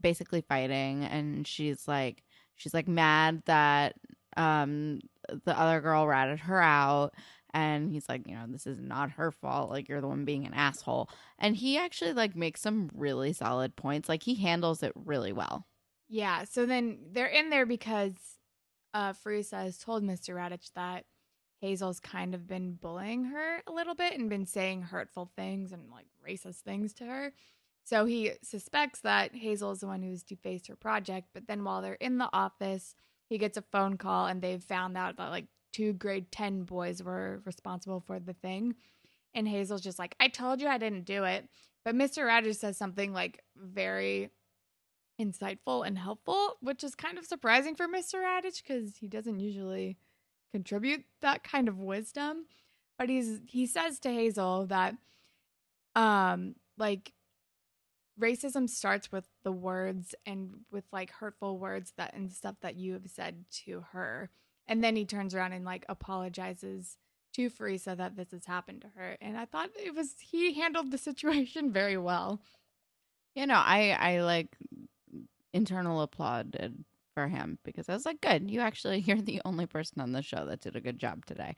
basically 0.00 0.40
fighting, 0.40 1.04
and 1.04 1.46
she's 1.46 1.86
like, 1.86 2.22
she's 2.56 2.74
like 2.74 2.88
mad 2.88 3.42
that 3.46 3.96
um 4.36 5.00
the 5.44 5.58
other 5.58 5.80
girl 5.80 6.06
ratted 6.06 6.40
her 6.40 6.60
out 6.62 7.12
and 7.52 7.90
he's 7.90 8.08
like 8.08 8.26
you 8.26 8.34
know 8.34 8.44
this 8.48 8.66
is 8.66 8.78
not 8.78 9.10
her 9.10 9.30
fault 9.30 9.70
like 9.70 9.88
you're 9.88 10.00
the 10.00 10.08
one 10.08 10.24
being 10.24 10.46
an 10.46 10.54
asshole 10.54 11.08
and 11.38 11.56
he 11.56 11.76
actually 11.76 12.12
like 12.12 12.34
makes 12.34 12.60
some 12.60 12.88
really 12.94 13.32
solid 13.32 13.76
points 13.76 14.08
like 14.08 14.22
he 14.22 14.34
handles 14.36 14.82
it 14.82 14.92
really 14.94 15.32
well 15.32 15.66
yeah. 16.12 16.44
So 16.44 16.66
then 16.66 16.98
they're 17.10 17.26
in 17.26 17.48
there 17.48 17.64
because 17.64 18.12
uh, 18.92 19.14
Fairuza 19.14 19.62
has 19.62 19.78
told 19.78 20.04
Mr. 20.04 20.34
Raditch 20.34 20.70
that 20.74 21.06
Hazel's 21.62 22.00
kind 22.00 22.34
of 22.34 22.46
been 22.46 22.74
bullying 22.74 23.24
her 23.24 23.62
a 23.66 23.72
little 23.72 23.94
bit 23.94 24.18
and 24.18 24.28
been 24.28 24.44
saying 24.44 24.82
hurtful 24.82 25.30
things 25.34 25.72
and 25.72 25.90
like 25.90 26.04
racist 26.28 26.60
things 26.60 26.92
to 26.94 27.04
her. 27.04 27.32
So 27.84 28.04
he 28.04 28.32
suspects 28.42 29.00
that 29.00 29.34
Hazel 29.34 29.72
is 29.72 29.80
the 29.80 29.86
one 29.86 30.02
who's 30.02 30.22
defaced 30.22 30.66
her 30.68 30.76
project. 30.76 31.28
But 31.32 31.46
then 31.48 31.64
while 31.64 31.80
they're 31.80 31.94
in 31.94 32.18
the 32.18 32.28
office, 32.30 32.94
he 33.30 33.38
gets 33.38 33.56
a 33.56 33.62
phone 33.62 33.96
call 33.96 34.26
and 34.26 34.42
they've 34.42 34.62
found 34.62 34.98
out 34.98 35.16
that 35.16 35.30
like 35.30 35.46
two 35.72 35.94
grade 35.94 36.30
10 36.30 36.64
boys 36.64 37.02
were 37.02 37.40
responsible 37.46 38.00
for 38.00 38.20
the 38.20 38.34
thing. 38.34 38.74
And 39.32 39.48
Hazel's 39.48 39.80
just 39.80 39.98
like, 39.98 40.14
I 40.20 40.28
told 40.28 40.60
you 40.60 40.68
I 40.68 40.76
didn't 40.76 41.06
do 41.06 41.24
it. 41.24 41.48
But 41.86 41.94
Mr. 41.94 42.26
Raditch 42.26 42.56
says 42.56 42.76
something 42.76 43.14
like 43.14 43.42
very 43.56 44.28
insightful 45.20 45.86
and 45.86 45.98
helpful, 45.98 46.56
which 46.60 46.82
is 46.84 46.94
kind 46.94 47.18
of 47.18 47.24
surprising 47.24 47.74
for 47.74 47.86
Mr. 47.86 48.14
Raditch 48.14 48.62
because 48.62 48.96
he 48.96 49.08
doesn't 49.08 49.40
usually 49.40 49.96
contribute 50.52 51.04
that 51.20 51.42
kind 51.44 51.68
of 51.68 51.78
wisdom. 51.78 52.46
But 52.98 53.08
he's 53.08 53.40
he 53.46 53.66
says 53.66 53.98
to 54.00 54.10
Hazel 54.10 54.66
that 54.66 54.96
um 55.94 56.54
like 56.78 57.12
racism 58.20 58.68
starts 58.68 59.10
with 59.10 59.26
the 59.42 59.52
words 59.52 60.14
and 60.26 60.60
with 60.70 60.84
like 60.92 61.10
hurtful 61.10 61.58
words 61.58 61.92
that 61.96 62.14
and 62.14 62.30
stuff 62.30 62.56
that 62.60 62.76
you 62.76 62.92
have 62.92 63.08
said 63.08 63.44
to 63.64 63.84
her. 63.92 64.30
And 64.68 64.82
then 64.84 64.96
he 64.96 65.04
turns 65.04 65.34
around 65.34 65.52
and 65.52 65.64
like 65.64 65.84
apologizes 65.88 66.98
to 67.34 67.50
Farisa 67.50 67.96
that 67.96 68.16
this 68.16 68.30
has 68.32 68.44
happened 68.44 68.82
to 68.82 68.88
her. 68.96 69.16
And 69.20 69.36
I 69.36 69.46
thought 69.46 69.70
it 69.76 69.94
was 69.94 70.14
he 70.20 70.52
handled 70.54 70.90
the 70.90 70.98
situation 70.98 71.72
very 71.72 71.96
well. 71.96 72.40
You 73.34 73.46
know, 73.46 73.54
I 73.54 73.96
I 73.98 74.20
like 74.20 74.56
internal 75.52 76.02
applauded 76.02 76.84
for 77.14 77.28
him 77.28 77.58
because 77.64 77.88
I 77.88 77.94
was 77.94 78.06
like, 78.06 78.20
good, 78.20 78.50
you 78.50 78.60
actually 78.60 78.98
you're 79.06 79.20
the 79.20 79.42
only 79.44 79.66
person 79.66 80.00
on 80.00 80.12
the 80.12 80.22
show 80.22 80.46
that 80.46 80.60
did 80.60 80.76
a 80.76 80.80
good 80.80 80.98
job 80.98 81.26
today. 81.26 81.54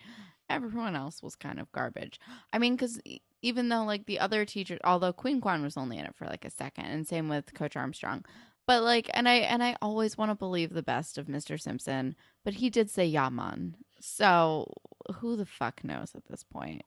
Everyone 0.51 0.95
else 0.95 1.23
was 1.23 1.37
kind 1.37 1.59
of 1.59 1.73
garbage. 1.73 2.21
I 2.53 2.59
mean, 2.59 2.77
because 2.77 3.01
even 3.43 3.69
though 3.69 3.85
like 3.85 4.07
the 4.07 4.19
other 4.19 4.45
teachers, 4.45 4.81
although 4.85 5.13
Queen 5.13 5.41
Kwan 5.41 5.63
was 5.63 5.77
only 5.77 5.99
in 5.99 6.05
it 6.05 6.15
for 6.15 6.27
like 6.27 6.45
a 6.45 6.51
second, 6.51 6.87
and 6.87 7.07
same 7.07 7.29
with 7.29 7.55
Coach 7.55 7.77
Armstrong, 7.77 8.25
but 8.67 8.83
like, 8.83 9.11
and 9.15 9.29
I 9.29 9.37
and 9.37 9.63
I 9.63 9.77
always 9.83 10.17
want 10.17 10.31
to 10.31 10.35
believe 10.35 10.73
the 10.73 10.83
best 10.83 11.19
of 11.19 11.27
Mr. 11.27 11.61
Simpson, 11.61 12.17
but 12.45 12.55
he 12.55 12.71
did 12.71 12.91
say 12.91 13.07
Yaman, 13.07 13.77
so 14.01 14.73
who 15.17 15.37
the 15.37 15.47
fuck 15.47 15.85
knows 15.85 16.15
at 16.15 16.27
this 16.29 16.45
point? 16.45 16.83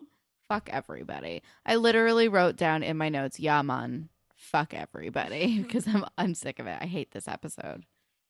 Fuck 0.50 0.70
everybody. 0.72 1.42
I 1.66 1.76
literally 1.76 2.28
wrote 2.28 2.56
down 2.56 2.82
in 2.82 2.98
my 2.98 3.10
notes, 3.10 3.40
Yaman, 3.40 4.10
fuck 4.38 4.74
everybody, 4.74 5.60
because 5.62 5.88
I'm 5.88 6.06
I'm 6.18 6.34
sick 6.34 6.60
of 6.60 6.68
it. 6.68 6.78
I 6.80 6.86
hate 6.86 7.12
this 7.12 7.28
episode. 7.28 7.86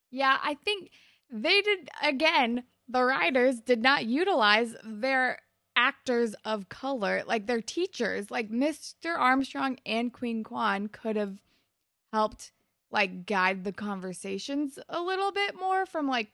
Yeah, 0.09 0.37
I 0.41 0.55
think 0.65 0.91
they 1.29 1.61
did 1.61 1.89
again. 2.01 2.63
The 2.89 3.03
writers 3.03 3.59
did 3.59 3.81
not 3.81 4.05
utilize 4.05 4.73
their 4.83 5.39
actors 5.75 6.33
of 6.45 6.69
color, 6.69 7.23
like 7.27 7.45
their 7.45 7.61
teachers, 7.61 8.31
like 8.31 8.49
Mr. 8.49 9.17
Armstrong 9.17 9.77
and 9.85 10.11
Queen 10.11 10.43
Kwan 10.43 10.87
could 10.87 11.17
have 11.17 11.37
helped 12.13 12.51
like 12.89 13.25
guide 13.25 13.65
the 13.65 13.73
conversations 13.73 14.79
a 14.87 15.01
little 15.01 15.31
bit 15.31 15.59
more 15.59 15.85
from 15.85 16.07
like 16.07 16.29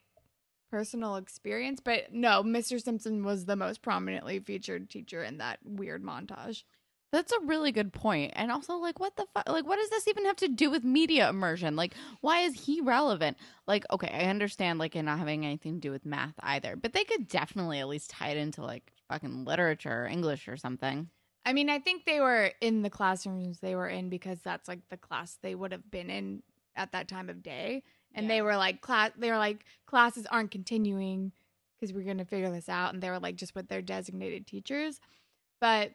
personal 0.71 1.17
experience. 1.17 1.81
But 1.83 2.13
no, 2.13 2.43
Mr. 2.43 2.81
Simpson 2.81 3.23
was 3.23 3.45
the 3.45 3.55
most 3.55 3.81
prominently 3.81 4.39
featured 4.39 4.89
teacher 4.89 5.23
in 5.23 5.39
that 5.39 5.59
weird 5.63 6.03
montage. 6.03 6.63
That's 7.13 7.31
a 7.31 7.39
really 7.41 7.71
good 7.71 7.93
point. 7.93 8.33
And 8.35 8.51
also, 8.51 8.73
like, 8.73 8.99
what 8.99 9.15
the 9.15 9.27
fuck? 9.35 9.47
Like, 9.47 9.67
what 9.67 9.77
does 9.77 9.91
this 9.91 10.07
even 10.07 10.25
have 10.25 10.35
to 10.37 10.47
do 10.47 10.71
with 10.71 10.83
media 10.83 11.29
immersion? 11.29 11.75
Like, 11.75 11.93
why 12.21 12.39
is 12.39 12.65
he 12.65 12.81
relevant? 12.81 13.37
Like, 13.67 13.85
okay, 13.91 14.09
I 14.11 14.29
understand, 14.31 14.79
like, 14.79 14.95
it 14.95 15.03
not 15.03 15.19
having 15.19 15.45
anything 15.45 15.75
to 15.75 15.79
do 15.79 15.91
with 15.91 16.07
math 16.07 16.33
either, 16.39 16.75
but 16.75 16.93
they 16.93 17.03
could 17.03 17.27
definitely 17.27 17.79
at 17.79 17.87
least 17.87 18.09
tie 18.09 18.29
it 18.29 18.37
into, 18.37 18.63
like, 18.63 18.91
fucking 19.09 19.45
literature 19.45 20.05
or 20.05 20.07
English 20.07 20.47
or 20.47 20.57
something. 20.57 21.07
I 21.45 21.53
mean, 21.53 21.69
I 21.69 21.77
think 21.79 22.05
they 22.05 22.19
were 22.19 22.51
in 22.61 22.81
the 22.81 22.89
classrooms 22.89 23.59
they 23.59 23.75
were 23.75 23.87
in 23.87 24.09
because 24.09 24.39
that's 24.41 24.67
like 24.67 24.79
the 24.89 24.97
class 24.97 25.37
they 25.41 25.55
would 25.55 25.71
have 25.71 25.91
been 25.91 26.09
in 26.09 26.41
at 26.75 26.93
that 26.93 27.07
time 27.07 27.29
of 27.29 27.43
day. 27.43 27.83
And 28.15 28.25
Yeah. 28.25 28.35
they 28.35 28.41
were 28.41 28.55
like, 28.57 28.81
class, 28.81 29.11
they 29.17 29.29
were 29.29 29.37
like, 29.37 29.65
classes 29.85 30.25
aren't 30.25 30.51
continuing 30.51 31.31
because 31.75 31.93
we're 31.93 32.05
going 32.05 32.17
to 32.19 32.25
figure 32.25 32.49
this 32.49 32.69
out. 32.69 32.93
And 32.93 33.03
they 33.03 33.09
were 33.09 33.19
like, 33.19 33.35
just 33.35 33.55
with 33.55 33.67
their 33.67 33.81
designated 33.81 34.47
teachers. 34.47 34.99
But 35.59 35.91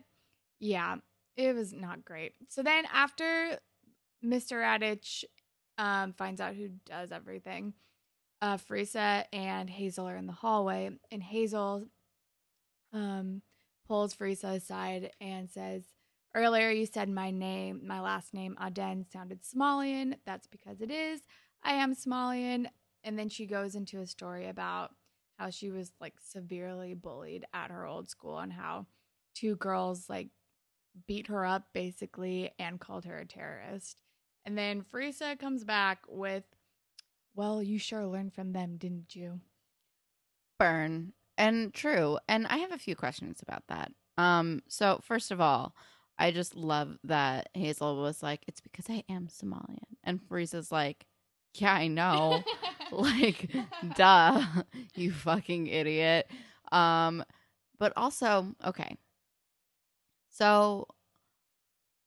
yeah, 0.60 0.96
it 1.38 1.54
was 1.54 1.72
not 1.72 2.04
great. 2.04 2.34
So 2.48 2.62
then 2.62 2.84
after 2.92 3.58
Mr. 4.22 4.60
Raditch 4.60 5.24
um, 5.78 6.12
finds 6.12 6.40
out 6.40 6.56
who 6.56 6.68
does 6.84 7.12
everything, 7.12 7.74
uh, 8.42 8.56
Frisa 8.56 9.24
and 9.32 9.70
Hazel 9.70 10.08
are 10.08 10.16
in 10.16 10.26
the 10.26 10.32
hallway, 10.32 10.90
and 11.10 11.22
Hazel 11.22 11.86
um, 12.92 13.42
pulls 13.86 14.14
Frisa 14.14 14.56
aside 14.56 15.12
and 15.20 15.48
says, 15.48 15.84
Earlier 16.34 16.70
you 16.70 16.86
said 16.86 17.08
my 17.08 17.30
name, 17.30 17.82
my 17.86 18.00
last 18.00 18.34
name, 18.34 18.56
Aden, 18.60 19.06
sounded 19.10 19.40
Somalian. 19.42 20.16
That's 20.26 20.46
because 20.46 20.80
it 20.80 20.90
is. 20.90 21.20
I 21.62 21.74
am 21.74 21.94
Somalian. 21.94 22.66
And 23.02 23.18
then 23.18 23.28
she 23.28 23.46
goes 23.46 23.74
into 23.74 24.00
a 24.00 24.06
story 24.06 24.48
about 24.48 24.90
how 25.38 25.50
she 25.50 25.70
was 25.70 25.92
like 26.00 26.14
severely 26.20 26.94
bullied 26.94 27.46
at 27.54 27.70
her 27.70 27.86
old 27.86 28.10
school 28.10 28.38
and 28.38 28.52
how 28.52 28.86
two 29.34 29.56
girls 29.56 30.08
like 30.08 30.28
beat 31.06 31.28
her 31.28 31.44
up 31.44 31.64
basically 31.72 32.50
and 32.58 32.80
called 32.80 33.04
her 33.04 33.18
a 33.18 33.26
terrorist. 33.26 34.02
And 34.44 34.56
then 34.56 34.82
Frisa 34.82 35.38
comes 35.38 35.64
back 35.64 36.00
with, 36.08 36.44
Well, 37.34 37.62
you 37.62 37.78
sure 37.78 38.06
learned 38.06 38.34
from 38.34 38.52
them, 38.52 38.76
didn't 38.76 39.14
you? 39.14 39.40
Burn. 40.58 41.12
And 41.36 41.72
true. 41.72 42.18
And 42.28 42.46
I 42.46 42.58
have 42.58 42.72
a 42.72 42.78
few 42.78 42.96
questions 42.96 43.42
about 43.42 43.64
that. 43.68 43.92
Um, 44.16 44.62
so 44.68 45.00
first 45.02 45.30
of 45.30 45.40
all, 45.40 45.74
I 46.18 46.32
just 46.32 46.56
love 46.56 46.98
that 47.04 47.48
Hazel 47.54 48.00
was 48.00 48.22
like, 48.22 48.42
It's 48.48 48.60
because 48.60 48.86
I 48.88 49.04
am 49.08 49.28
Somalian. 49.28 49.96
And 50.02 50.20
Frisa's 50.20 50.72
like, 50.72 51.06
Yeah, 51.54 51.74
I 51.74 51.88
know. 51.88 52.42
like, 52.90 53.50
duh, 53.96 54.42
you 54.94 55.12
fucking 55.12 55.66
idiot. 55.66 56.30
Um, 56.72 57.24
but 57.78 57.92
also, 57.96 58.54
okay. 58.64 58.96
So 60.38 60.86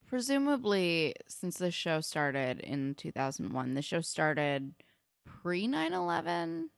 presumably 0.07 1.13
since 1.27 1.57
the 1.57 1.69
show 1.69 1.99
started 1.99 2.61
in 2.61 2.95
2001, 2.95 3.73
the 3.73 3.81
show 3.81 3.99
started 3.99 4.73
pre 5.25 5.67
9/11 5.67 6.69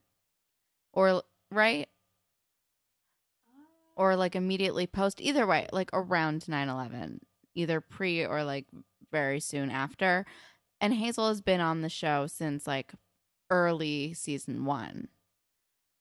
or 0.93 1.21
right? 1.51 1.87
or 3.95 4.15
like 4.15 4.35
immediately 4.35 4.87
post 4.87 5.21
either 5.21 5.45
way 5.45 5.67
like 5.71 5.91
around 5.93 6.41
9-11 6.47 7.19
either 7.53 7.79
pre 7.81 8.25
or 8.25 8.43
like 8.43 8.65
very 9.11 9.39
soon 9.39 9.69
after. 9.69 10.25
And 10.81 10.91
hazel 10.91 11.27
has 11.27 11.39
been 11.41 11.61
on 11.61 11.81
the 11.81 11.89
show 11.89 12.25
since 12.25 12.65
like 12.65 12.93
early 13.51 14.15
season 14.15 14.65
one. 14.65 15.09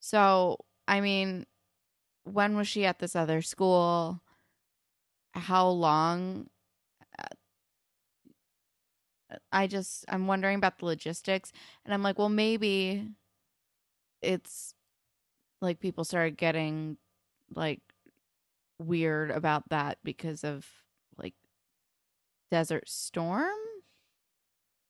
So 0.00 0.64
i 0.88 1.02
mean 1.02 1.44
when 2.24 2.56
was 2.56 2.66
she 2.68 2.86
at 2.86 3.00
this 3.00 3.14
other 3.14 3.42
school 3.42 4.21
how 5.34 5.68
long 5.68 6.48
Uh, 9.30 9.36
i 9.50 9.66
just 9.66 10.04
i'm 10.08 10.26
wondering 10.26 10.56
about 10.56 10.78
the 10.78 10.84
logistics 10.84 11.52
and 11.84 11.94
i'm 11.94 12.02
like 12.02 12.18
well 12.18 12.28
maybe 12.28 13.08
it's 14.20 14.74
like 15.60 15.80
people 15.80 16.04
started 16.04 16.36
getting 16.36 16.96
like 17.54 17.80
weird 18.78 19.30
about 19.30 19.68
that 19.70 19.98
because 20.04 20.44
of 20.44 20.66
like 21.18 21.34
Desert 22.50 22.88
Storm. 22.88 23.48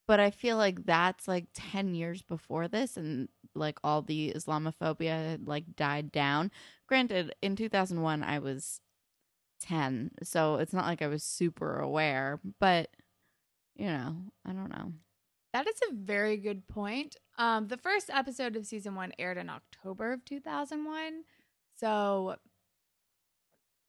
But 0.07 0.21
I 0.21 0.31
feel 0.31 0.57
like 0.57 0.85
that's 0.85 1.29
like 1.29 1.47
10 1.55 1.95
years 1.95 2.23
before 2.23 2.69
this 2.69 2.97
and 2.97 3.29
like 3.55 3.79
all 3.85 4.03
the 4.03 4.33
Islamophobia 4.35 5.31
had 5.31 5.47
like 5.47 5.77
died 5.77 6.11
down. 6.13 6.51
Granted, 6.87 7.35
in 7.41 7.57
2001 7.57 8.23
I 8.23 8.39
was 8.39 8.81
10, 9.63 10.13
so 10.23 10.57
it's 10.57 10.73
not 10.73 10.87
like 10.87 11.03
I 11.03 11.07
was 11.07 11.23
super 11.23 11.79
aware, 11.79 12.41
but 12.61 12.91
you 13.75 13.87
know, 13.87 14.17
I 14.47 14.53
don't 14.53 14.71
know. 14.71 14.93
That 15.53 15.67
is 15.67 15.81
a 15.91 15.95
very 15.95 16.37
good 16.37 16.67
point. 16.69 17.17
Um, 17.39 17.69
the 17.69 17.77
first 17.77 18.11
episode 18.11 18.57
of 18.57 18.67
season 18.67 18.95
one 18.95 19.13
aired 19.19 19.39
in 19.39 19.51
October 19.51 20.13
of 20.13 20.25
2001. 20.25 21.25
So 21.79 22.37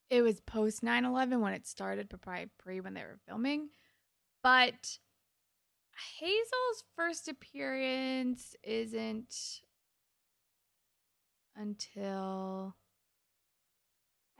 it 0.09 0.21
was 0.21 0.41
post 0.41 0.83
9 0.83 1.05
11 1.05 1.41
when 1.41 1.53
it 1.53 1.67
started, 1.67 2.07
but 2.09 2.21
probably 2.21 2.49
pre 2.57 2.79
when 2.81 2.93
they 2.93 3.01
were 3.01 3.19
filming. 3.27 3.69
But 4.41 4.97
Hazel's 6.19 6.83
first 6.95 7.27
appearance 7.27 8.55
isn't 8.63 9.61
until 11.55 12.75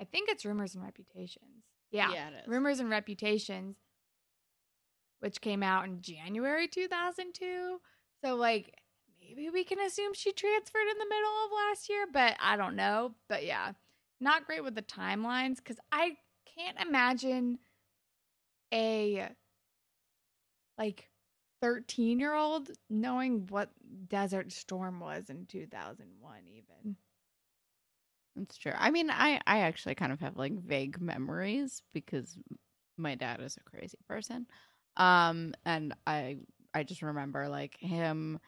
I 0.03 0.05
think 0.05 0.29
it's 0.29 0.43
Rumors 0.43 0.75
and 0.75 0.83
Reputations. 0.83 1.63
Yeah. 1.89 2.11
it 2.11 2.33
is. 2.43 2.47
Rumors 2.47 2.81
and 2.81 2.89
Reputations, 2.89 3.77
which 5.21 5.39
came 5.39 5.63
out 5.63 5.85
in 5.85 6.01
January 6.01 6.67
2002. 6.67 7.79
So, 8.21 8.35
like, 8.35 8.75
maybe 9.21 9.49
we 9.49 9.63
can 9.63 9.79
assume 9.79 10.13
she 10.13 10.33
transferred 10.33 10.91
in 10.91 10.97
the 10.97 11.05
middle 11.05 11.45
of 11.45 11.51
last 11.69 11.87
year, 11.87 12.05
but 12.11 12.35
I 12.41 12.57
don't 12.57 12.75
know. 12.75 13.13
But 13.29 13.45
yeah, 13.45 13.71
not 14.19 14.45
great 14.45 14.61
with 14.61 14.75
the 14.75 14.81
timelines 14.81 15.57
because 15.57 15.77
I 15.89 16.17
can't 16.57 16.81
imagine 16.81 17.59
a 18.73 19.29
like 20.77 21.09
13 21.61 22.19
year 22.19 22.33
old 22.33 22.71
knowing 22.89 23.47
what 23.47 23.69
Desert 24.09 24.51
Storm 24.51 24.99
was 24.99 25.29
in 25.29 25.45
2001, 25.45 26.39
even. 26.49 26.97
That's 28.35 28.57
true. 28.57 28.73
I 28.75 28.89
mean, 28.91 29.09
I 29.11 29.39
I 29.45 29.59
actually 29.59 29.95
kind 29.95 30.11
of 30.11 30.19
have 30.21 30.37
like 30.37 30.53
vague 30.53 30.99
memories 30.99 31.83
because 31.93 32.37
my 32.97 33.15
dad 33.15 33.41
is 33.41 33.57
a 33.57 33.69
crazy 33.69 33.97
person. 34.07 34.47
Um 34.97 35.53
and 35.65 35.93
I 36.07 36.37
I 36.73 36.83
just 36.83 37.01
remember 37.03 37.47
like 37.47 37.77
him 37.79 38.39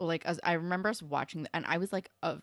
like 0.00 0.26
as 0.26 0.40
I 0.44 0.54
remember 0.54 0.90
us 0.90 1.02
watching 1.02 1.46
and 1.54 1.66
I 1.66 1.78
was 1.78 1.92
like 1.92 2.10
a 2.22 2.38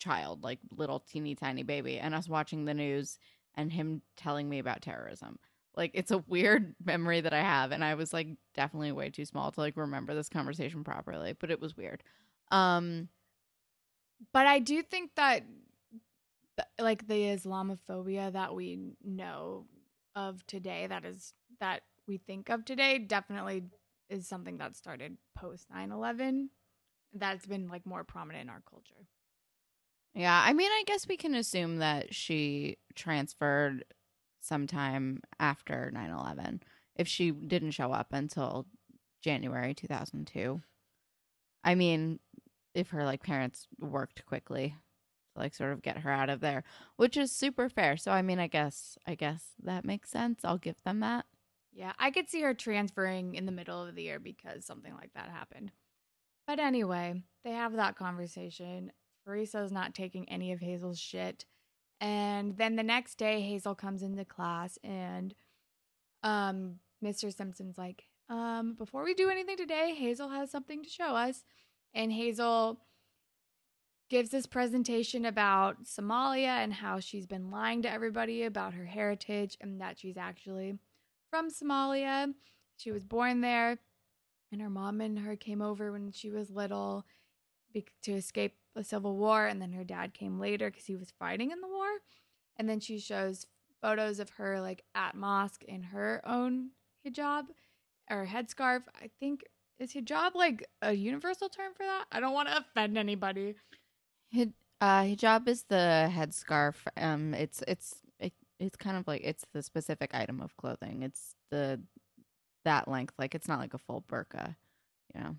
child, 0.00 0.44
like 0.44 0.60
little 0.76 1.00
teeny 1.00 1.34
tiny 1.36 1.62
baby 1.64 1.98
and 1.98 2.14
us 2.14 2.28
watching 2.28 2.64
the 2.66 2.74
news 2.74 3.18
and 3.56 3.72
him 3.72 4.02
telling 4.16 4.48
me 4.48 4.58
about 4.60 4.82
terrorism. 4.82 5.38
Like 5.76 5.92
it's 5.94 6.12
a 6.12 6.18
weird 6.18 6.76
memory 6.84 7.20
that 7.22 7.34
I 7.34 7.42
have 7.42 7.72
and 7.72 7.84
I 7.84 7.94
was 7.96 8.12
like 8.12 8.28
definitely 8.54 8.92
way 8.92 9.10
too 9.10 9.26
small 9.26 9.52
to 9.52 9.60
like 9.60 9.76
remember 9.76 10.14
this 10.14 10.30
conversation 10.30 10.84
properly, 10.84 11.34
but 11.38 11.50
it 11.50 11.60
was 11.60 11.76
weird. 11.76 12.04
Um 12.52 13.08
But 14.32 14.46
I 14.46 14.58
do 14.58 14.82
think 14.82 15.14
that 15.16 15.44
like 16.78 17.06
the 17.06 17.14
Islamophobia 17.14 18.32
that 18.32 18.54
we 18.54 18.78
know 19.04 19.66
of 20.14 20.46
today, 20.46 20.86
that 20.88 21.04
is 21.04 21.32
that 21.60 21.82
we 22.06 22.18
think 22.18 22.48
of 22.48 22.64
today, 22.64 22.98
definitely 22.98 23.64
is 24.08 24.26
something 24.26 24.58
that 24.58 24.76
started 24.76 25.16
post 25.36 25.66
9-11 25.74 26.48
that's 27.14 27.46
been 27.46 27.68
like 27.68 27.86
more 27.86 28.04
prominent 28.04 28.44
in 28.44 28.50
our 28.50 28.62
culture 28.68 29.06
Yeah, 30.14 30.42
I 30.44 30.52
mean, 30.52 30.70
I 30.70 30.82
guess 30.86 31.06
we 31.06 31.16
can 31.16 31.34
assume 31.34 31.78
that 31.78 32.14
she 32.14 32.78
transferred 32.94 33.84
sometime 34.40 35.20
after 35.38 35.90
9 35.92 36.10
11 36.10 36.62
if 36.96 37.06
she 37.06 37.30
didn't 37.30 37.72
show 37.72 37.92
up 37.92 38.12
until 38.12 38.66
January 39.22 39.74
2002. 39.74 40.60
I 41.64 41.74
mean, 41.74 42.18
if 42.74 42.90
her 42.90 43.04
like 43.04 43.22
parents 43.22 43.66
worked 43.78 44.24
quickly 44.26 44.74
like 45.38 45.54
sort 45.54 45.72
of 45.72 45.82
get 45.82 45.98
her 45.98 46.10
out 46.10 46.28
of 46.30 46.40
there, 46.40 46.64
which 46.96 47.16
is 47.16 47.32
super 47.32 47.68
fair. 47.68 47.96
So 47.96 48.10
I 48.12 48.22
mean, 48.22 48.38
I 48.38 48.46
guess 48.48 48.98
I 49.06 49.14
guess 49.14 49.52
that 49.62 49.84
makes 49.84 50.10
sense. 50.10 50.40
I'll 50.44 50.58
give 50.58 50.76
them 50.84 51.00
that. 51.00 51.24
yeah 51.72 51.92
i 51.98 52.10
could 52.10 52.28
see 52.28 52.42
her 52.42 52.54
transferring 52.54 53.34
in 53.34 53.46
the 53.46 53.52
middle 53.52 53.82
of 53.86 53.94
the 53.94 54.02
year 54.02 54.18
because 54.18 54.64
something 54.64 54.94
like 54.94 55.12
that 55.14 55.28
happened 55.30 55.70
but 56.46 56.58
anyway 56.58 57.22
they 57.44 57.52
have 57.52 57.74
that 57.74 57.94
conversation 57.96 58.90
Farisa's 59.26 59.70
not 59.70 59.94
taking 59.94 60.28
any 60.28 60.50
of 60.52 60.60
hazel's 60.60 60.98
shit 60.98 61.44
and 62.00 62.56
then 62.56 62.76
the 62.76 62.82
next 62.82 63.16
day 63.18 63.40
hazel 63.42 63.74
comes 63.74 64.02
into 64.02 64.24
class 64.24 64.78
and 64.82 65.34
um 66.22 66.76
mr 67.04 67.32
simpson's 67.34 67.78
like 67.78 68.04
um 68.28 68.74
before 68.74 69.04
we 69.04 69.14
do 69.14 69.28
anything 69.30 69.56
today 69.56 69.94
hazel 69.96 70.28
has 70.30 70.50
something 70.50 70.82
to 70.82 70.88
show 70.90 71.14
us 71.14 71.44
and 71.94 72.12
hazel 72.12 72.80
gives 74.08 74.30
this 74.30 74.46
presentation 74.46 75.24
about 75.24 75.84
somalia 75.84 76.62
and 76.62 76.72
how 76.72 76.98
she's 76.98 77.26
been 77.26 77.50
lying 77.50 77.82
to 77.82 77.90
everybody 77.90 78.44
about 78.44 78.74
her 78.74 78.86
heritage 78.86 79.56
and 79.60 79.80
that 79.80 79.98
she's 79.98 80.16
actually 80.16 80.78
from 81.30 81.50
somalia. 81.50 82.32
She 82.76 82.90
was 82.90 83.04
born 83.04 83.40
there 83.40 83.78
and 84.50 84.60
her 84.60 84.70
mom 84.70 85.00
and 85.00 85.18
her 85.18 85.36
came 85.36 85.60
over 85.60 85.92
when 85.92 86.10
she 86.10 86.30
was 86.30 86.50
little 86.50 87.04
to 88.02 88.12
escape 88.12 88.56
a 88.74 88.82
civil 88.82 89.16
war 89.16 89.46
and 89.46 89.60
then 89.60 89.72
her 89.72 89.84
dad 89.84 90.14
came 90.14 90.38
later 90.38 90.70
because 90.70 90.86
he 90.86 90.96
was 90.96 91.12
fighting 91.18 91.50
in 91.50 91.60
the 91.60 91.68
war. 91.68 91.88
And 92.56 92.68
then 92.68 92.80
she 92.80 92.98
shows 92.98 93.46
photos 93.82 94.18
of 94.20 94.30
her 94.30 94.60
like 94.60 94.84
at 94.94 95.14
mosque 95.14 95.64
in 95.64 95.82
her 95.82 96.22
own 96.24 96.70
hijab 97.06 97.46
or 98.10 98.26
headscarf. 98.26 98.82
I 99.00 99.10
think 99.20 99.44
is 99.78 99.92
hijab 99.92 100.34
like 100.34 100.66
a 100.82 100.92
universal 100.92 101.48
term 101.48 101.72
for 101.76 101.84
that? 101.84 102.06
I 102.10 102.20
don't 102.20 102.32
want 102.32 102.48
to 102.48 102.58
offend 102.58 102.96
anybody 102.96 103.54
Uh, 104.80 105.02
hijab 105.02 105.48
is 105.48 105.64
the 105.64 106.08
headscarf. 106.12 106.76
Um, 106.96 107.34
it's 107.34 107.62
it's 107.66 107.96
it, 108.20 108.32
it's 108.60 108.76
kind 108.76 108.96
of 108.96 109.06
like 109.08 109.22
it's 109.24 109.44
the 109.52 109.62
specific 109.62 110.14
item 110.14 110.40
of 110.40 110.56
clothing. 110.56 111.02
It's 111.02 111.34
the 111.50 111.80
that 112.64 112.86
length. 112.86 113.14
Like 113.18 113.34
it's 113.34 113.48
not 113.48 113.58
like 113.58 113.74
a 113.74 113.78
full 113.78 114.04
burqa. 114.10 114.54
You 115.14 115.20
know. 115.20 115.36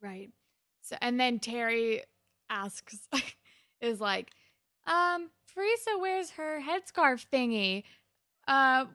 Right. 0.00 0.30
So 0.82 0.96
and 1.00 1.18
then 1.18 1.40
Terry 1.40 2.02
asks 2.48 3.08
is 3.80 4.00
like, 4.00 4.30
um, 4.86 5.30
Farisa 5.56 6.00
wears 6.00 6.30
her 6.32 6.60
headscarf 6.60 7.26
thingy 7.32 7.82
uh 8.46 8.86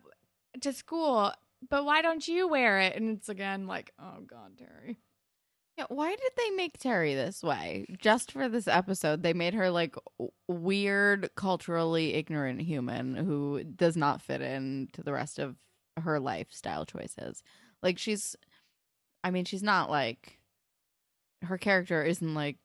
to 0.61 0.71
school, 0.71 1.33
but 1.69 1.83
why 1.83 2.01
don't 2.01 2.27
you 2.27 2.47
wear 2.47 2.79
it? 2.79 2.95
And 2.95 3.17
it's 3.17 3.27
again 3.27 3.67
like, 3.67 3.91
oh 3.99 4.21
god, 4.25 4.57
Terry. 4.57 4.99
Yeah, 5.77 5.85
why 5.89 6.11
did 6.11 6.31
they 6.37 6.51
make 6.51 6.77
Terry 6.77 7.15
this 7.15 7.41
way? 7.41 7.85
Just 7.99 8.31
for 8.31 8.47
this 8.47 8.67
episode, 8.67 9.23
they 9.23 9.33
made 9.33 9.55
her 9.55 9.71
like 9.71 9.95
weird, 10.47 11.31
culturally 11.35 12.13
ignorant 12.13 12.61
human 12.61 13.15
who 13.15 13.63
does 13.63 13.97
not 13.97 14.21
fit 14.21 14.41
in 14.41 14.89
to 14.93 15.01
the 15.01 15.13
rest 15.13 15.39
of 15.39 15.55
her 16.01 16.19
lifestyle 16.19 16.85
choices. 16.85 17.41
Like 17.81 17.97
she's 17.97 18.35
I 19.23 19.31
mean, 19.31 19.45
she's 19.45 19.63
not 19.63 19.89
like 19.89 20.39
her 21.43 21.57
character 21.57 22.03
isn't 22.03 22.33
like 22.35 22.57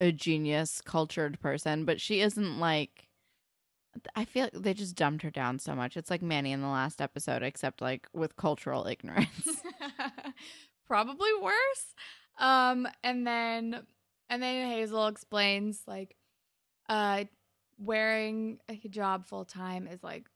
a 0.00 0.10
genius, 0.12 0.80
cultured 0.80 1.40
person, 1.40 1.84
but 1.84 2.00
she 2.00 2.20
isn't 2.20 2.58
like 2.58 3.08
I 4.14 4.24
feel 4.24 4.44
like 4.44 4.52
they 4.52 4.74
just 4.74 4.94
dumbed 4.96 5.22
her 5.22 5.30
down 5.30 5.58
so 5.58 5.74
much. 5.74 5.96
It's 5.96 6.10
like 6.10 6.22
Manny 6.22 6.52
in 6.52 6.60
the 6.60 6.68
last 6.68 7.00
episode, 7.00 7.42
except 7.42 7.80
like 7.80 8.06
with 8.12 8.36
cultural 8.36 8.86
ignorance. 8.86 9.62
Probably 10.86 11.30
worse. 11.42 11.94
Um, 12.38 12.86
and 13.02 13.26
then 13.26 13.82
and 14.30 14.42
then 14.42 14.70
Hazel 14.70 15.06
explains 15.06 15.82
like 15.86 16.16
uh 16.88 17.24
wearing 17.78 18.58
a 18.68 18.72
hijab 18.72 19.26
full 19.26 19.44
time 19.44 19.86
is 19.86 20.02
like 20.02 20.28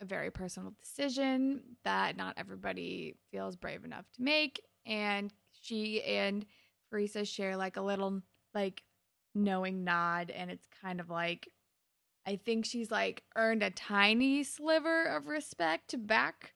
a 0.00 0.04
very 0.04 0.30
personal 0.30 0.72
decision 0.78 1.62
that 1.84 2.16
not 2.16 2.34
everybody 2.36 3.16
feels 3.30 3.56
brave 3.56 3.84
enough 3.84 4.06
to 4.16 4.22
make. 4.22 4.60
And 4.86 5.32
she 5.60 6.02
and 6.02 6.46
Farisa 6.92 7.26
share 7.26 7.56
like 7.56 7.76
a 7.76 7.82
little 7.82 8.22
like 8.54 8.82
knowing 9.34 9.84
nod, 9.84 10.30
and 10.30 10.50
it's 10.50 10.66
kind 10.82 11.00
of 11.00 11.10
like 11.10 11.48
I 12.26 12.36
think 12.36 12.64
she's 12.64 12.90
like 12.90 13.22
earned 13.36 13.62
a 13.62 13.70
tiny 13.70 14.42
sliver 14.44 15.04
of 15.04 15.26
respect 15.26 15.94
back 16.06 16.54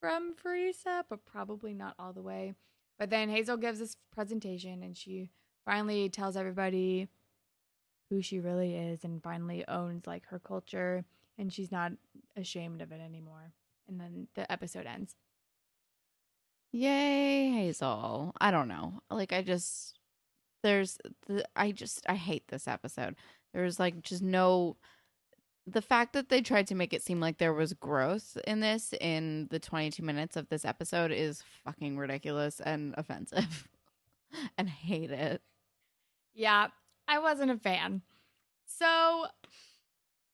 from 0.00 0.34
Farisa, 0.34 1.04
but 1.08 1.24
probably 1.24 1.74
not 1.74 1.94
all 1.98 2.12
the 2.12 2.22
way. 2.22 2.54
But 2.98 3.10
then 3.10 3.28
Hazel 3.28 3.56
gives 3.56 3.78
this 3.78 3.96
presentation 4.14 4.82
and 4.82 4.96
she 4.96 5.30
finally 5.64 6.08
tells 6.08 6.36
everybody 6.36 7.08
who 8.08 8.22
she 8.22 8.38
really 8.38 8.74
is 8.74 9.04
and 9.04 9.22
finally 9.22 9.66
owns 9.68 10.06
like 10.06 10.26
her 10.26 10.38
culture 10.38 11.04
and 11.38 11.52
she's 11.52 11.72
not 11.72 11.92
ashamed 12.36 12.80
of 12.80 12.92
it 12.92 13.00
anymore. 13.00 13.52
And 13.88 14.00
then 14.00 14.28
the 14.34 14.50
episode 14.50 14.86
ends. 14.86 15.14
Yay, 16.72 17.50
Hazel. 17.50 18.32
I 18.40 18.50
don't 18.50 18.68
know. 18.68 19.00
Like 19.10 19.32
I 19.32 19.42
just 19.42 19.98
there's 20.62 20.98
the 21.26 21.46
I 21.54 21.72
just 21.72 22.04
I 22.08 22.14
hate 22.14 22.48
this 22.48 22.66
episode. 22.66 23.16
There's 23.52 23.78
like 23.78 24.02
just 24.02 24.22
no 24.22 24.76
the 25.66 25.82
fact 25.82 26.12
that 26.12 26.28
they 26.28 26.40
tried 26.40 26.68
to 26.68 26.74
make 26.74 26.92
it 26.92 27.02
seem 27.02 27.18
like 27.18 27.38
there 27.38 27.52
was 27.52 27.72
growth 27.72 28.38
in 28.46 28.60
this 28.60 28.94
in 29.00 29.48
the 29.50 29.58
22 29.58 30.02
minutes 30.02 30.36
of 30.36 30.48
this 30.48 30.64
episode 30.64 31.10
is 31.10 31.42
fucking 31.64 31.96
ridiculous 31.96 32.60
and 32.60 32.94
offensive. 32.96 33.68
and 34.58 34.68
hate 34.68 35.10
it. 35.10 35.42
Yeah, 36.34 36.68
I 37.08 37.18
wasn't 37.18 37.50
a 37.50 37.58
fan. 37.58 38.02
So, 38.66 39.26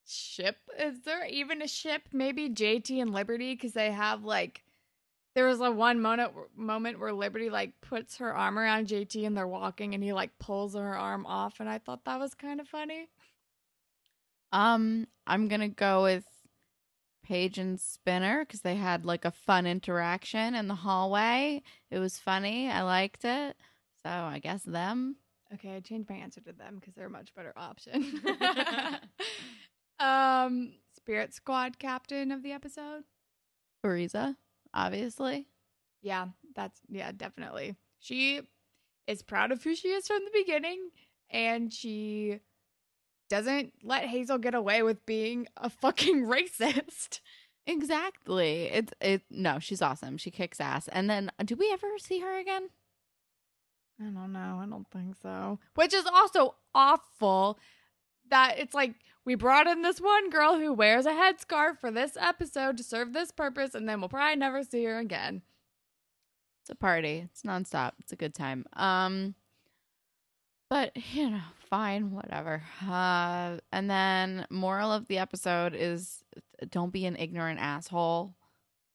ship? 0.06 0.56
Is 0.78 1.02
there 1.02 1.24
even 1.26 1.62
a 1.62 1.68
ship? 1.68 2.02
Maybe 2.12 2.50
JT 2.50 3.00
and 3.00 3.12
Liberty 3.12 3.54
because 3.54 3.72
they 3.72 3.90
have 3.90 4.24
like. 4.24 4.62
There 5.34 5.46
was 5.46 5.60
a 5.62 5.70
one 5.70 6.02
moment 6.02 6.32
moment 6.54 7.00
where 7.00 7.10
Liberty 7.10 7.48
like 7.48 7.80
puts 7.80 8.18
her 8.18 8.36
arm 8.36 8.58
around 8.58 8.88
JT 8.88 9.26
and 9.26 9.34
they're 9.34 9.48
walking 9.48 9.94
and 9.94 10.04
he 10.04 10.12
like 10.12 10.38
pulls 10.38 10.74
her 10.74 10.94
arm 10.94 11.24
off 11.24 11.58
and 11.58 11.70
I 11.70 11.78
thought 11.78 12.04
that 12.04 12.20
was 12.20 12.34
kind 12.34 12.60
of 12.60 12.68
funny. 12.68 13.08
Um, 14.52 15.06
I'm 15.26 15.48
gonna 15.48 15.68
go 15.68 16.02
with 16.02 16.24
Paige 17.22 17.58
and 17.58 17.80
Spinner 17.80 18.44
because 18.44 18.60
they 18.60 18.74
had 18.74 19.04
like 19.04 19.24
a 19.24 19.30
fun 19.30 19.66
interaction 19.66 20.54
in 20.54 20.68
the 20.68 20.74
hallway. 20.74 21.62
It 21.90 21.98
was 21.98 22.18
funny. 22.18 22.70
I 22.70 22.82
liked 22.82 23.24
it. 23.24 23.56
So 24.02 24.10
I 24.10 24.40
guess 24.40 24.62
them. 24.62 25.16
Okay, 25.54 25.76
I 25.76 25.80
changed 25.80 26.08
my 26.08 26.16
answer 26.16 26.40
to 26.42 26.52
them 26.52 26.76
because 26.80 26.94
they're 26.94 27.06
a 27.06 27.10
much 27.10 27.34
better 27.34 27.52
option. 27.56 28.20
um, 30.00 30.72
Spirit 30.96 31.34
Squad 31.34 31.78
captain 31.78 32.32
of 32.32 32.42
the 32.42 32.52
episode. 32.52 33.04
Fariza, 33.84 34.36
obviously. 34.72 35.46
Yeah, 36.00 36.28
that's 36.56 36.80
yeah, 36.88 37.12
definitely. 37.12 37.76
She 38.00 38.40
is 39.06 39.22
proud 39.22 39.52
of 39.52 39.62
who 39.62 39.74
she 39.74 39.88
is 39.88 40.06
from 40.06 40.20
the 40.24 40.40
beginning, 40.40 40.90
and 41.30 41.72
she 41.72 42.40
doesn't 43.32 43.72
let 43.82 44.04
Hazel 44.04 44.36
get 44.36 44.54
away 44.54 44.82
with 44.82 45.06
being 45.06 45.48
a 45.56 45.70
fucking 45.70 46.26
racist. 46.26 47.20
Exactly. 47.66 48.64
It's 48.64 48.92
it. 49.00 49.22
No, 49.30 49.58
she's 49.58 49.80
awesome. 49.80 50.18
She 50.18 50.30
kicks 50.30 50.60
ass. 50.60 50.86
And 50.88 51.08
then, 51.08 51.30
do 51.42 51.56
we 51.56 51.70
ever 51.72 51.86
see 51.98 52.20
her 52.20 52.38
again? 52.38 52.68
I 53.98 54.04
don't 54.04 54.34
know. 54.34 54.60
I 54.62 54.66
don't 54.68 54.86
think 54.90 55.16
so. 55.22 55.58
Which 55.76 55.94
is 55.94 56.04
also 56.04 56.56
awful 56.74 57.58
that 58.28 58.58
it's 58.58 58.74
like 58.74 58.96
we 59.24 59.34
brought 59.34 59.66
in 59.66 59.80
this 59.80 59.98
one 59.98 60.28
girl 60.28 60.58
who 60.58 60.74
wears 60.74 61.06
a 61.06 61.12
headscarf 61.12 61.78
for 61.78 61.90
this 61.90 62.18
episode 62.20 62.76
to 62.76 62.84
serve 62.84 63.14
this 63.14 63.30
purpose, 63.30 63.74
and 63.74 63.88
then 63.88 64.00
we'll 64.00 64.10
probably 64.10 64.36
never 64.36 64.62
see 64.62 64.84
her 64.84 64.98
again. 64.98 65.40
It's 66.60 66.70
a 66.70 66.74
party. 66.74 67.28
It's 67.32 67.42
nonstop. 67.42 67.92
It's 68.00 68.12
a 68.12 68.16
good 68.16 68.34
time. 68.34 68.66
Um, 68.74 69.36
but 70.72 70.96
you 71.12 71.28
know, 71.28 71.42
fine, 71.68 72.12
whatever. 72.12 72.62
Uh, 72.88 73.58
and 73.72 73.90
then 73.90 74.46
moral 74.48 74.90
of 74.90 75.06
the 75.06 75.18
episode 75.18 75.74
is 75.74 76.24
don't 76.70 76.94
be 76.94 77.04
an 77.04 77.14
ignorant 77.16 77.60
asshole. 77.60 78.34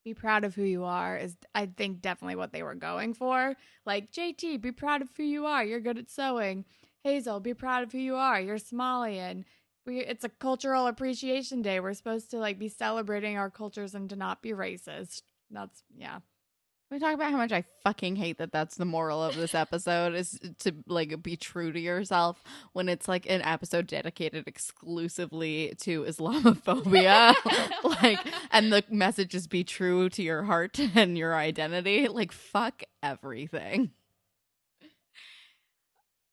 Be 0.04 0.16
proud 0.16 0.44
of 0.44 0.56
who 0.56 0.64
you 0.64 0.86
are 0.86 1.16
is 1.18 1.38
I 1.54 1.68
think 1.68 2.02
definitely 2.02 2.36
what 2.36 2.52
they 2.52 2.64
were 2.64 2.74
going 2.74 3.14
for. 3.14 3.54
Like 3.86 4.12
JT, 4.12 4.60
be 4.60 4.72
proud 4.72 5.04
of 5.04 5.10
who 5.16 5.22
you 5.22 5.46
are. 5.46 5.64
You're 5.64 5.80
good 5.80 6.00
at 6.00 6.10
sewing. 6.10 6.66
Hazel, 7.04 7.40
be 7.40 7.54
proud 7.54 7.84
of 7.84 7.92
who 7.92 8.00
you 8.00 8.16
are. 8.16 8.42
You're 8.42 8.58
Somalian. 8.58 9.44
we 9.86 10.00
it's 10.00 10.24
a 10.24 10.30
cultural 10.30 10.88
appreciation 10.88 11.62
day. 11.62 11.80
We're 11.80 11.94
supposed 11.94 12.32
to 12.32 12.40
like 12.40 12.58
be 12.58 12.70
celebrating 12.70 13.38
our 13.38 13.52
cultures 13.52 13.94
and 13.94 14.10
to 14.10 14.16
not 14.16 14.42
be 14.42 14.50
racist. 14.50 15.22
That's 15.52 15.84
yeah. 15.96 16.22
We 16.90 17.00
talk 17.00 17.14
about 17.14 17.32
how 17.32 17.38
much 17.38 17.52
I 17.52 17.66
fucking 17.84 18.16
hate 18.16 18.38
that 18.38 18.54
that's 18.54 18.78
the 18.78 18.86
moral 18.86 19.22
of 19.22 19.36
this 19.36 19.54
episode 19.54 20.16
is 20.16 20.40
to 20.60 20.74
like 20.88 21.22
be 21.22 21.36
true 21.36 21.74
to 21.74 21.80
yourself 21.80 22.42
when 22.72 22.88
it's 22.88 23.10
like 23.10 23.30
an 23.30 23.42
episode 23.42 23.88
dedicated 23.88 24.48
exclusively 24.48 25.74
to 25.82 26.04
Islamophobia. 26.04 27.36
like 28.02 28.20
and 28.52 28.72
the 28.72 28.86
message 28.90 29.36
is 29.36 29.48
be 29.48 29.66
true 29.66 30.08
to 30.10 30.24
your 30.24 30.44
heart 30.44 30.80
and 30.96 31.18
your 31.18 31.36
identity. 31.36 32.08
Like 32.08 32.32
fuck 32.32 32.84
everything. 33.04 33.92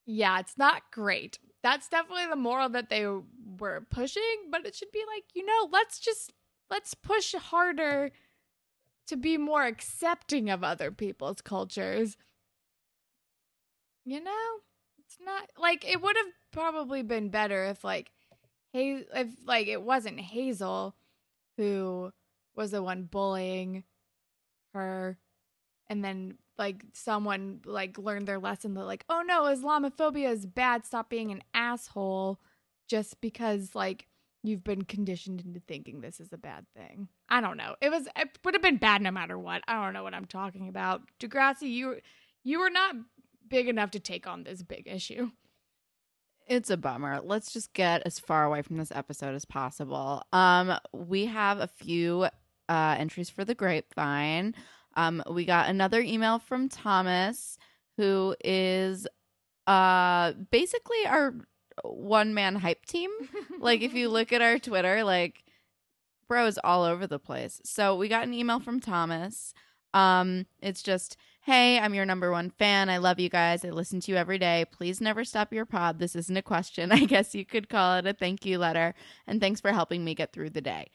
Yeah, 0.07 0.38
it's 0.38 0.57
not 0.57 0.83
great. 0.93 1.40
That's 1.64 1.88
definitely 1.88 2.27
the 2.27 2.37
moral 2.37 2.69
that 2.69 2.90
they 2.90 3.07
were 3.07 3.87
pushing, 3.90 4.51
but 4.53 4.67
it 4.67 4.77
should 4.77 4.93
be 4.93 5.03
like, 5.12 5.25
you 5.35 5.45
know, 5.45 5.69
let's 5.73 5.99
just 5.99 6.33
let's 6.71 6.95
push 6.95 7.35
harder 7.35 8.12
to 9.07 9.17
be 9.17 9.37
more 9.37 9.64
accepting 9.64 10.51
of 10.51 10.64
other 10.64 10.90
people's 10.90 11.40
cultures. 11.40 12.17
You 14.05 14.23
know, 14.23 14.61
it's 14.99 15.19
not 15.25 15.51
like 15.59 15.85
it 15.88 16.03
would 16.03 16.17
have 16.17 16.33
probably 16.53 17.03
been 17.03 17.29
better 17.29 17.64
if 17.67 17.85
like 17.85 18.11
hey 18.73 19.05
if 19.14 19.29
like 19.47 19.67
it 19.67 19.83
wasn't 19.83 20.21
Hazel 20.21 20.95
who 21.57 22.12
was 22.55 22.71
the 22.71 22.83
one 22.83 23.05
bullying 23.05 23.85
her 24.73 25.19
and 25.88 26.05
then 26.05 26.38
like 26.59 26.85
someone 26.93 27.61
like 27.64 27.99
learned 27.99 28.27
their 28.27 28.38
lesson 28.38 28.75
that 28.75 28.85
like 28.85 29.05
oh 29.09 29.23
no 29.27 29.43
islamophobia 29.43 30.31
is 30.31 30.47
bad 30.47 30.85
stop 30.85 31.11
being 31.11 31.31
an 31.31 31.43
asshole 31.53 32.40
just 32.88 33.21
because 33.21 33.75
like 33.75 34.07
you've 34.45 34.63
been 34.63 34.83
conditioned 34.83 35.41
into 35.41 35.59
thinking 35.59 36.01
this 36.01 36.21
is 36.21 36.33
a 36.33 36.39
bad 36.39 36.65
thing 36.77 37.09
i 37.29 37.41
don't 37.41 37.57
know 37.57 37.75
it 37.81 37.91
was 37.91 38.07
it 38.17 38.29
would 38.45 38.55
have 38.55 38.63
been 38.63 38.77
bad 38.77 39.03
no 39.03 39.11
matter 39.11 39.39
what 39.39 39.63
i 39.67 39.83
don't 39.83 39.95
know 39.95 40.05
what 40.05 40.15
i'm 40.15 40.27
talking 40.27 40.69
about 40.69 41.01
degrassi 41.19 41.73
you 41.73 41.97
you 42.45 42.61
were 42.61 42.71
not 42.71 42.95
big 43.49 43.69
enough 43.69 43.91
to 43.91 43.99
take 43.99 44.27
on 44.27 44.45
this 44.45 44.63
big 44.63 44.87
issue 44.87 45.31
It's 46.47 46.69
a 46.69 46.77
bummer. 46.77 47.21
Let's 47.23 47.53
just 47.55 47.73
get 47.73 48.03
as 48.05 48.19
far 48.19 48.45
away 48.45 48.61
from 48.61 48.77
this 48.77 48.93
episode 48.93 49.35
as 49.35 49.47
possible. 49.47 50.23
Um, 50.31 50.77
we 50.93 51.25
have 51.27 51.59
a 51.59 51.67
few 51.67 52.29
uh 52.69 52.97
entries 52.99 53.31
for 53.31 53.45
the 53.47 53.55
grapevine. 53.55 54.55
Um, 54.97 55.23
we 55.31 55.45
got 55.47 55.69
another 55.71 56.01
email 56.01 56.39
from 56.39 56.69
Thomas, 56.69 57.59
who 57.97 58.37
is 58.45 59.07
uh 59.67 60.33
basically 60.51 61.07
our 61.07 61.35
one 61.83 62.35
man 62.35 62.57
hype 62.57 62.87
team. 62.87 63.11
like 63.59 63.83
if 63.83 63.95
you 63.95 64.09
look 64.09 64.33
at 64.33 64.43
our 64.43 64.59
Twitter, 64.59 65.05
like 65.05 65.45
bro 66.29 66.47
is 66.47 66.59
all 66.63 66.85
over 66.85 67.07
the 67.07 67.19
place. 67.19 67.61
So 67.65 67.97
we 67.97 68.09
got 68.09 68.25
an 68.25 68.35
email 68.35 68.61
from 68.61 68.81
Thomas. 68.81 69.55
Um, 69.93 70.47
it's 70.61 70.83
just, 70.83 71.17
hey, 71.43 71.79
I'm 71.79 71.95
your 71.95 72.05
number 72.05 72.33
one 72.33 72.51
fan. 72.51 72.91
I 72.91 72.99
love 72.99 73.21
you 73.21 73.29
guys. 73.29 73.65
I 73.65 73.71
listen 73.71 74.01
to 74.01 74.11
you 74.11 74.17
every 74.19 74.39
day. 74.39 74.65
Please 74.73 75.01
never 75.01 75.25
stop 75.25 75.53
your 75.53 75.65
pod. 75.65 75.99
This 76.01 76.17
isn't 76.17 76.37
a 76.37 76.43
question. 76.43 76.91
I 76.93 77.05
guess 77.05 77.35
you 77.35 77.45
could 77.45 77.69
call 77.69 77.97
it 77.99 78.07
a 78.07 78.13
thank 78.13 78.45
you 78.45 78.59
letter. 78.59 78.95
And 79.27 79.41
thanks 79.41 79.61
for 79.61 79.73
helping 79.73 80.05
me 80.05 80.15
get 80.15 80.33
through 80.33 80.51
the 80.51 80.61
day. 80.61 80.91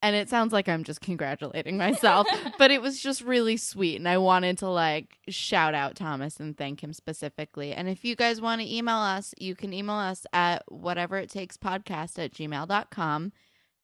And 0.00 0.14
it 0.14 0.28
sounds 0.28 0.52
like 0.52 0.68
I'm 0.68 0.84
just 0.84 1.00
congratulating 1.00 1.76
myself, 1.76 2.28
but 2.58 2.70
it 2.70 2.80
was 2.80 3.00
just 3.00 3.20
really 3.20 3.56
sweet. 3.56 3.96
And 3.96 4.08
I 4.08 4.18
wanted 4.18 4.58
to 4.58 4.68
like 4.68 5.18
shout 5.28 5.74
out 5.74 5.96
Thomas 5.96 6.38
and 6.38 6.56
thank 6.56 6.82
him 6.82 6.92
specifically. 6.92 7.72
And 7.72 7.88
if 7.88 8.04
you 8.04 8.14
guys 8.14 8.40
want 8.40 8.60
to 8.60 8.72
email 8.72 8.96
us, 8.96 9.34
you 9.38 9.56
can 9.56 9.72
email 9.72 9.96
us 9.96 10.24
at 10.32 10.62
whatever 10.70 11.16
it 11.16 11.30
takes 11.30 11.56
podcast 11.56 12.18
at 12.18 12.32
gmail.com. 12.32 13.32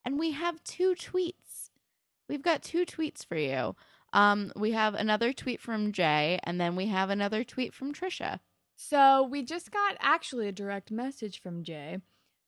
And 0.04 0.18
we 0.18 0.32
have 0.32 0.62
two 0.62 0.94
tweets. 0.94 1.70
We've 2.28 2.42
got 2.42 2.62
two 2.62 2.84
tweets 2.86 3.26
for 3.26 3.36
you. 3.36 3.74
Um, 4.12 4.52
we 4.54 4.70
have 4.70 4.94
another 4.94 5.32
tweet 5.32 5.60
from 5.60 5.90
Jay, 5.90 6.38
and 6.44 6.60
then 6.60 6.76
we 6.76 6.86
have 6.86 7.10
another 7.10 7.42
tweet 7.42 7.74
from 7.74 7.92
Trisha. 7.92 8.38
So 8.76 9.24
we 9.24 9.42
just 9.42 9.72
got 9.72 9.96
actually 10.00 10.48
a 10.48 10.52
direct 10.52 10.90
message 10.90 11.40
from 11.40 11.64
Jay, 11.64 11.98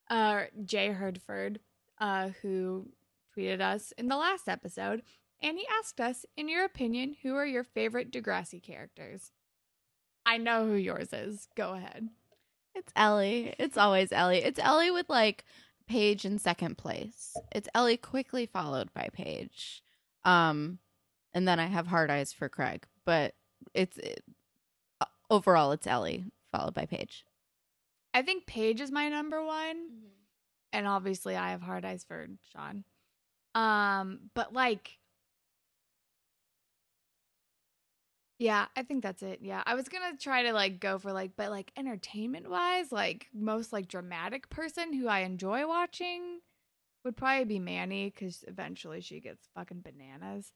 uh, 0.08 0.44
Jay 0.64 0.90
Herdford, 0.90 1.56
uh, 1.98 2.30
who 2.40 2.88
tweeted 3.36 3.60
us 3.60 3.92
in 3.98 4.08
the 4.08 4.16
last 4.16 4.48
episode, 4.48 5.02
and 5.42 5.58
he 5.58 5.66
asked 5.78 6.00
us, 6.00 6.24
in 6.36 6.48
your 6.48 6.64
opinion, 6.64 7.16
who 7.22 7.34
are 7.34 7.46
your 7.46 7.64
favorite 7.64 8.10
Degrassi 8.10 8.62
characters? 8.62 9.32
I 10.24 10.38
know 10.38 10.66
who 10.66 10.74
yours 10.74 11.12
is. 11.12 11.48
Go 11.54 11.74
ahead. 11.74 12.08
It's 12.74 12.92
Ellie. 12.96 13.54
It's 13.58 13.76
always 13.76 14.12
Ellie. 14.12 14.42
It's 14.42 14.58
Ellie 14.58 14.90
with 14.90 15.08
like 15.08 15.44
Paige 15.86 16.24
in 16.24 16.38
second 16.38 16.76
place. 16.76 17.36
It's 17.52 17.68
Ellie 17.74 17.96
quickly 17.96 18.46
followed 18.46 18.92
by 18.92 19.08
Paige. 19.12 19.82
Um, 20.24 20.78
and 21.32 21.46
then 21.46 21.60
I 21.60 21.66
have 21.66 21.86
hard 21.86 22.10
eyes 22.10 22.32
for 22.32 22.48
Craig, 22.48 22.86
but 23.04 23.34
it's 23.72 23.96
it, 23.98 24.24
uh, 25.00 25.06
overall 25.30 25.72
it's 25.72 25.86
Ellie 25.86 26.24
followed 26.50 26.74
by 26.74 26.86
Paige. 26.86 27.24
I 28.12 28.22
think 28.22 28.46
Paige 28.46 28.80
is 28.80 28.90
my 28.90 29.08
number 29.08 29.44
one, 29.44 29.88
and 30.72 30.86
obviously 30.86 31.36
I 31.36 31.50
have 31.50 31.62
hard 31.62 31.84
eyes 31.84 32.04
for 32.04 32.26
Sean. 32.52 32.84
Um, 33.56 34.30
but 34.34 34.52
like, 34.52 34.98
yeah, 38.38 38.66
I 38.76 38.82
think 38.82 39.02
that's 39.02 39.22
it. 39.22 39.40
Yeah, 39.40 39.62
I 39.64 39.74
was 39.74 39.88
gonna 39.88 40.16
try 40.18 40.42
to 40.42 40.52
like 40.52 40.78
go 40.78 40.98
for 40.98 41.10
like, 41.10 41.32
but 41.36 41.50
like 41.50 41.72
entertainment 41.76 42.50
wise, 42.50 42.92
like 42.92 43.28
most 43.32 43.72
like 43.72 43.88
dramatic 43.88 44.50
person 44.50 44.92
who 44.92 45.08
I 45.08 45.20
enjoy 45.20 45.66
watching 45.66 46.40
would 47.02 47.16
probably 47.16 47.46
be 47.46 47.58
Manny 47.58 48.10
because 48.10 48.44
eventually 48.46 49.00
she 49.00 49.20
gets 49.20 49.48
fucking 49.54 49.80
bananas. 49.80 50.52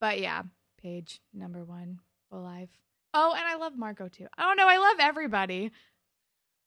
But 0.00 0.18
yeah, 0.20 0.42
Paige 0.82 1.20
number 1.32 1.64
one, 1.64 2.00
full 2.28 2.42
life. 2.42 2.70
Oh, 3.14 3.34
and 3.36 3.44
I 3.46 3.54
love 3.54 3.78
Marco 3.78 4.08
too. 4.08 4.26
I 4.36 4.42
don't 4.42 4.56
know, 4.56 4.68
I 4.68 4.78
love 4.78 4.96
everybody. 4.98 5.70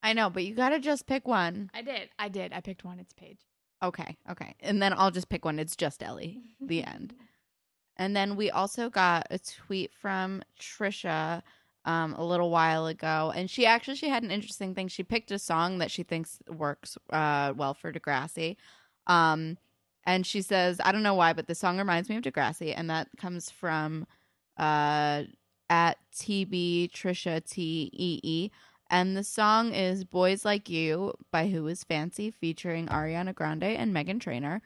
I 0.02 0.14
know, 0.14 0.30
but 0.30 0.44
you 0.44 0.54
got 0.54 0.70
to 0.70 0.78
just 0.78 1.06
pick 1.06 1.28
one. 1.28 1.70
I 1.74 1.82
did, 1.82 2.08
I 2.18 2.30
did. 2.30 2.54
I 2.54 2.62
picked 2.62 2.84
one. 2.84 2.98
It's 2.98 3.12
Paige. 3.12 3.49
Okay, 3.82 4.16
okay. 4.30 4.54
And 4.60 4.82
then 4.82 4.92
I'll 4.96 5.10
just 5.10 5.28
pick 5.28 5.44
one. 5.44 5.58
It's 5.58 5.76
just 5.76 6.02
Ellie. 6.02 6.40
The 6.60 6.84
end. 6.84 7.14
And 7.96 8.14
then 8.14 8.36
we 8.36 8.50
also 8.50 8.90
got 8.90 9.26
a 9.30 9.38
tweet 9.38 9.92
from 9.92 10.42
Trisha 10.58 11.42
um, 11.84 12.14
a 12.14 12.24
little 12.24 12.50
while 12.50 12.86
ago, 12.86 13.32
and 13.34 13.50
she 13.50 13.66
actually 13.66 13.96
she 13.96 14.08
had 14.08 14.22
an 14.22 14.30
interesting 14.30 14.74
thing. 14.74 14.88
She 14.88 15.02
picked 15.02 15.30
a 15.30 15.38
song 15.38 15.78
that 15.78 15.90
she 15.90 16.02
thinks 16.02 16.38
works 16.48 16.98
uh, 17.10 17.54
well 17.56 17.74
for 17.74 17.92
Degrassi, 17.92 18.56
um, 19.06 19.56
and 20.04 20.26
she 20.26 20.42
says, 20.42 20.80
"I 20.84 20.92
don't 20.92 21.02
know 21.02 21.14
why, 21.14 21.32
but 21.32 21.46
the 21.46 21.54
song 21.54 21.78
reminds 21.78 22.08
me 22.08 22.16
of 22.16 22.22
Degrassi," 22.22 22.74
and 22.76 22.90
that 22.90 23.08
comes 23.16 23.50
from 23.50 24.06
uh, 24.58 25.24
at 25.70 25.98
TB 26.14 26.90
Trisha 26.92 27.42
T 27.44 27.90
E 27.92 28.20
E. 28.22 28.50
And 28.92 29.16
the 29.16 29.22
song 29.22 29.72
is 29.72 30.02
Boys 30.04 30.44
Like 30.44 30.68
You 30.68 31.14
by 31.30 31.46
Who 31.48 31.68
Is 31.68 31.84
Fancy 31.84 32.32
featuring 32.32 32.88
Ariana 32.88 33.32
Grande 33.32 33.62
and 33.62 33.94
Meghan 33.94 34.20
Trainor. 34.20 34.62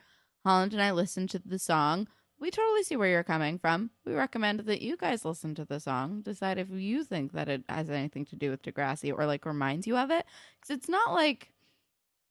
Holland 0.47 0.73
and 0.73 0.81
I 0.83 0.93
listened 0.93 1.29
to 1.31 1.39
the 1.39 1.59
song. 1.59 2.09
We 2.41 2.51
totally 2.51 2.85
see 2.85 2.97
where 2.97 3.09
you're 3.09 3.23
coming 3.23 3.59
from. 3.59 3.91
We 4.07 4.15
recommend 4.15 4.61
that 4.61 4.81
you 4.81 4.97
guys 4.97 5.27
listen 5.27 5.55
to 5.57 5.67
the 5.67 5.79
song, 5.79 6.23
decide 6.23 6.57
if 6.57 6.71
you 6.71 7.05
think 7.05 7.33
that 7.33 7.51
it 7.51 7.65
has 7.69 7.91
anything 7.91 8.25
to 8.27 8.37
do 8.37 8.51
with 8.51 8.63
Degrassi 8.63 9.13
or 9.17 9.27
like 9.27 9.45
reminds 9.45 9.87
you 9.87 9.99
of 9.99 10.11
it. 10.11 10.25
Because 10.59 10.79
it's 10.79 10.89
not 10.89 11.13
like 11.13 11.51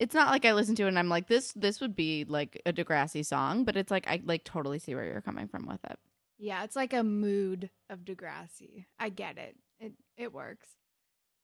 it's 0.00 0.14
not 0.16 0.32
like 0.32 0.44
I 0.44 0.52
listen 0.52 0.74
to 0.74 0.84
it 0.86 0.88
and 0.88 0.98
I'm 0.98 1.08
like 1.08 1.28
this 1.28 1.52
this 1.52 1.80
would 1.80 1.94
be 1.94 2.24
like 2.24 2.60
a 2.66 2.72
Degrassi 2.72 3.24
song, 3.24 3.62
but 3.62 3.76
it's 3.76 3.92
like 3.92 4.08
I 4.08 4.20
like 4.24 4.42
totally 4.42 4.80
see 4.80 4.96
where 4.96 5.04
you're 5.04 5.20
coming 5.20 5.46
from 5.46 5.66
with 5.66 5.84
it. 5.84 5.98
Yeah, 6.38 6.64
it's 6.64 6.74
like 6.74 6.92
a 6.92 7.04
mood 7.04 7.70
of 7.88 8.00
Degrassi. 8.00 8.86
I 8.98 9.10
get 9.10 9.38
it. 9.38 9.56
It 9.78 9.92
it 10.16 10.32
works. 10.32 10.66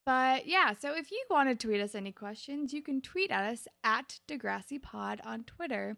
But 0.07 0.47
yeah, 0.47 0.73
so 0.73 0.97
if 0.97 1.11
you 1.11 1.23
want 1.31 1.49
to 1.49 1.67
tweet 1.67 1.81
us 1.81 1.95
any 1.95 2.13
questions, 2.13 2.73
you 2.73 2.83
can 2.83 3.01
tweet 3.01 3.31
at 3.31 3.45
us 3.45 3.69
at 3.85 4.21
Degrassi 4.27 4.81
Pod 4.81 5.21
on 5.25 5.45
Twitter. 5.45 5.97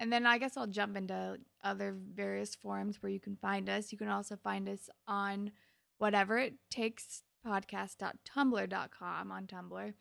And 0.00 0.12
then 0.12 0.26
I 0.26 0.38
guess 0.38 0.56
I'll 0.56 0.66
jump 0.66 0.96
into 0.96 1.38
other 1.62 1.94
various 2.14 2.54
forums 2.54 3.00
where 3.00 3.12
you 3.12 3.20
can 3.20 3.36
find 3.36 3.68
us. 3.68 3.92
You 3.92 3.98
can 3.98 4.08
also 4.08 4.36
find 4.36 4.68
us 4.68 4.90
on 5.06 5.52
whatever 5.98 6.36
it 6.38 6.54
takes 6.70 7.22
podcast.tumblr.com 7.46 9.30
on 9.30 9.46
Tumblr. 9.46 9.94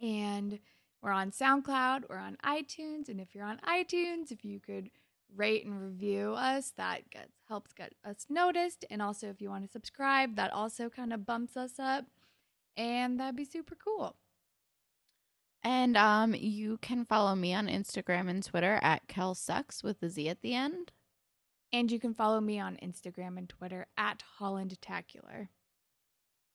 And 0.00 0.58
we're 1.02 1.12
on 1.12 1.30
SoundCloud, 1.30 2.04
we're 2.08 2.18
on 2.18 2.36
iTunes, 2.44 3.08
and 3.08 3.20
if 3.20 3.34
you're 3.34 3.44
on 3.44 3.60
iTunes, 3.68 4.32
if 4.32 4.44
you 4.44 4.58
could 4.58 4.90
rate 5.36 5.64
and 5.64 5.80
review 5.80 6.32
us, 6.32 6.72
that 6.76 7.08
gets 7.10 7.32
helps 7.48 7.72
get 7.72 7.94
us 8.04 8.26
noticed. 8.28 8.84
And 8.90 9.00
also 9.00 9.28
if 9.28 9.40
you 9.40 9.48
want 9.48 9.64
to 9.64 9.70
subscribe, 9.70 10.36
that 10.36 10.52
also 10.52 10.88
kind 10.88 11.12
of 11.12 11.24
bumps 11.24 11.56
us 11.56 11.78
up. 11.78 12.04
And 12.76 13.18
that'd 13.18 13.36
be 13.36 13.44
super 13.44 13.74
cool. 13.74 14.16
And 15.64 15.96
um, 15.96 16.34
you 16.34 16.78
can 16.78 17.04
follow 17.04 17.34
me 17.34 17.52
on 17.52 17.66
Instagram 17.66 18.28
and 18.30 18.42
Twitter 18.42 18.78
at 18.82 19.08
Kel 19.08 19.34
Sucks 19.34 19.82
with 19.82 20.00
the 20.00 20.08
Z 20.08 20.28
at 20.28 20.40
the 20.40 20.54
end. 20.54 20.92
And 21.72 21.90
you 21.90 21.98
can 21.98 22.14
follow 22.14 22.40
me 22.40 22.58
on 22.58 22.78
Instagram 22.82 23.36
and 23.36 23.48
Twitter 23.48 23.86
at 23.96 24.22
Hollandtacular. 24.40 25.48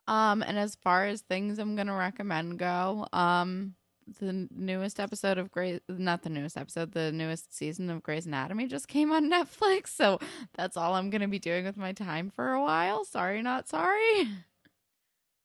Um, 0.07 0.41
and 0.41 0.57
as 0.57 0.75
far 0.75 1.05
as 1.05 1.21
things 1.21 1.59
I'm 1.59 1.75
gonna 1.75 1.95
recommend 1.95 2.59
go, 2.59 3.07
um, 3.13 3.75
the 4.19 4.47
newest 4.51 4.99
episode 4.99 5.37
of 5.37 5.51
Grey, 5.51 5.79
not 5.87 6.23
the 6.23 6.29
newest 6.29 6.57
episode, 6.57 6.91
the 6.91 7.11
newest 7.11 7.55
season 7.55 7.89
of 7.89 8.03
Grey's 8.03 8.25
Anatomy 8.25 8.67
just 8.67 8.87
came 8.87 9.11
on 9.11 9.29
Netflix. 9.31 9.87
So 9.89 10.19
that's 10.55 10.77
all 10.77 10.93
I'm 10.95 11.09
going 11.09 11.21
to 11.21 11.27
be 11.27 11.39
doing 11.39 11.65
with 11.65 11.77
my 11.77 11.93
time 11.93 12.29
for 12.29 12.53
a 12.53 12.61
while. 12.61 13.05
Sorry, 13.05 13.41
not 13.41 13.67
sorry. 13.67 14.27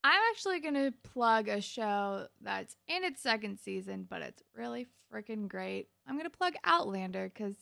I'm 0.09 0.23
actually 0.31 0.61
going 0.61 0.73
to 0.73 0.91
plug 1.03 1.49
a 1.49 1.61
show 1.61 2.29
that's 2.41 2.75
in 2.89 3.05
its 3.05 3.21
second 3.21 3.59
season, 3.59 4.07
but 4.09 4.23
it's 4.23 4.43
really 4.57 4.87
freaking 5.13 5.49
great. 5.49 5.89
I'm 6.07 6.15
going 6.15 6.25
to 6.25 6.35
plug 6.35 6.55
Outlander 6.65 7.31
because 7.31 7.57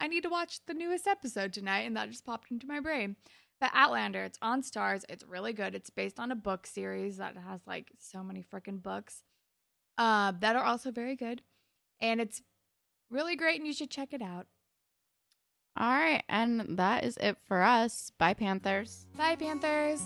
I 0.00 0.06
need 0.06 0.22
to 0.22 0.30
watch 0.30 0.60
the 0.66 0.72
newest 0.72 1.06
episode 1.06 1.52
tonight, 1.52 1.80
and 1.80 1.94
that 1.98 2.10
just 2.10 2.24
popped 2.24 2.50
into 2.50 2.66
my 2.66 2.80
brain. 2.80 3.16
But 3.60 3.72
Outlander, 3.74 4.24
it's 4.24 4.38
on 4.40 4.62
Starz. 4.62 5.04
It's 5.10 5.24
really 5.24 5.52
good. 5.52 5.74
It's 5.74 5.90
based 5.90 6.18
on 6.18 6.32
a 6.32 6.36
book 6.36 6.66
series 6.66 7.18
that 7.18 7.36
has 7.36 7.60
like 7.66 7.92
so 7.98 8.22
many 8.22 8.42
freaking 8.42 8.82
books 8.82 9.22
uh, 9.98 10.32
that 10.40 10.56
are 10.56 10.64
also 10.64 10.90
very 10.90 11.16
good. 11.16 11.42
And 12.00 12.18
it's 12.18 12.40
really 13.10 13.36
great, 13.36 13.58
and 13.58 13.66
you 13.66 13.74
should 13.74 13.90
check 13.90 14.14
it 14.14 14.22
out. 14.22 14.46
All 15.76 15.90
right. 15.90 16.22
And 16.30 16.78
that 16.78 17.04
is 17.04 17.18
it 17.18 17.36
for 17.46 17.60
us. 17.60 18.10
Bye, 18.16 18.32
Panthers. 18.32 19.04
Bye, 19.18 19.36
Panthers. 19.36 20.00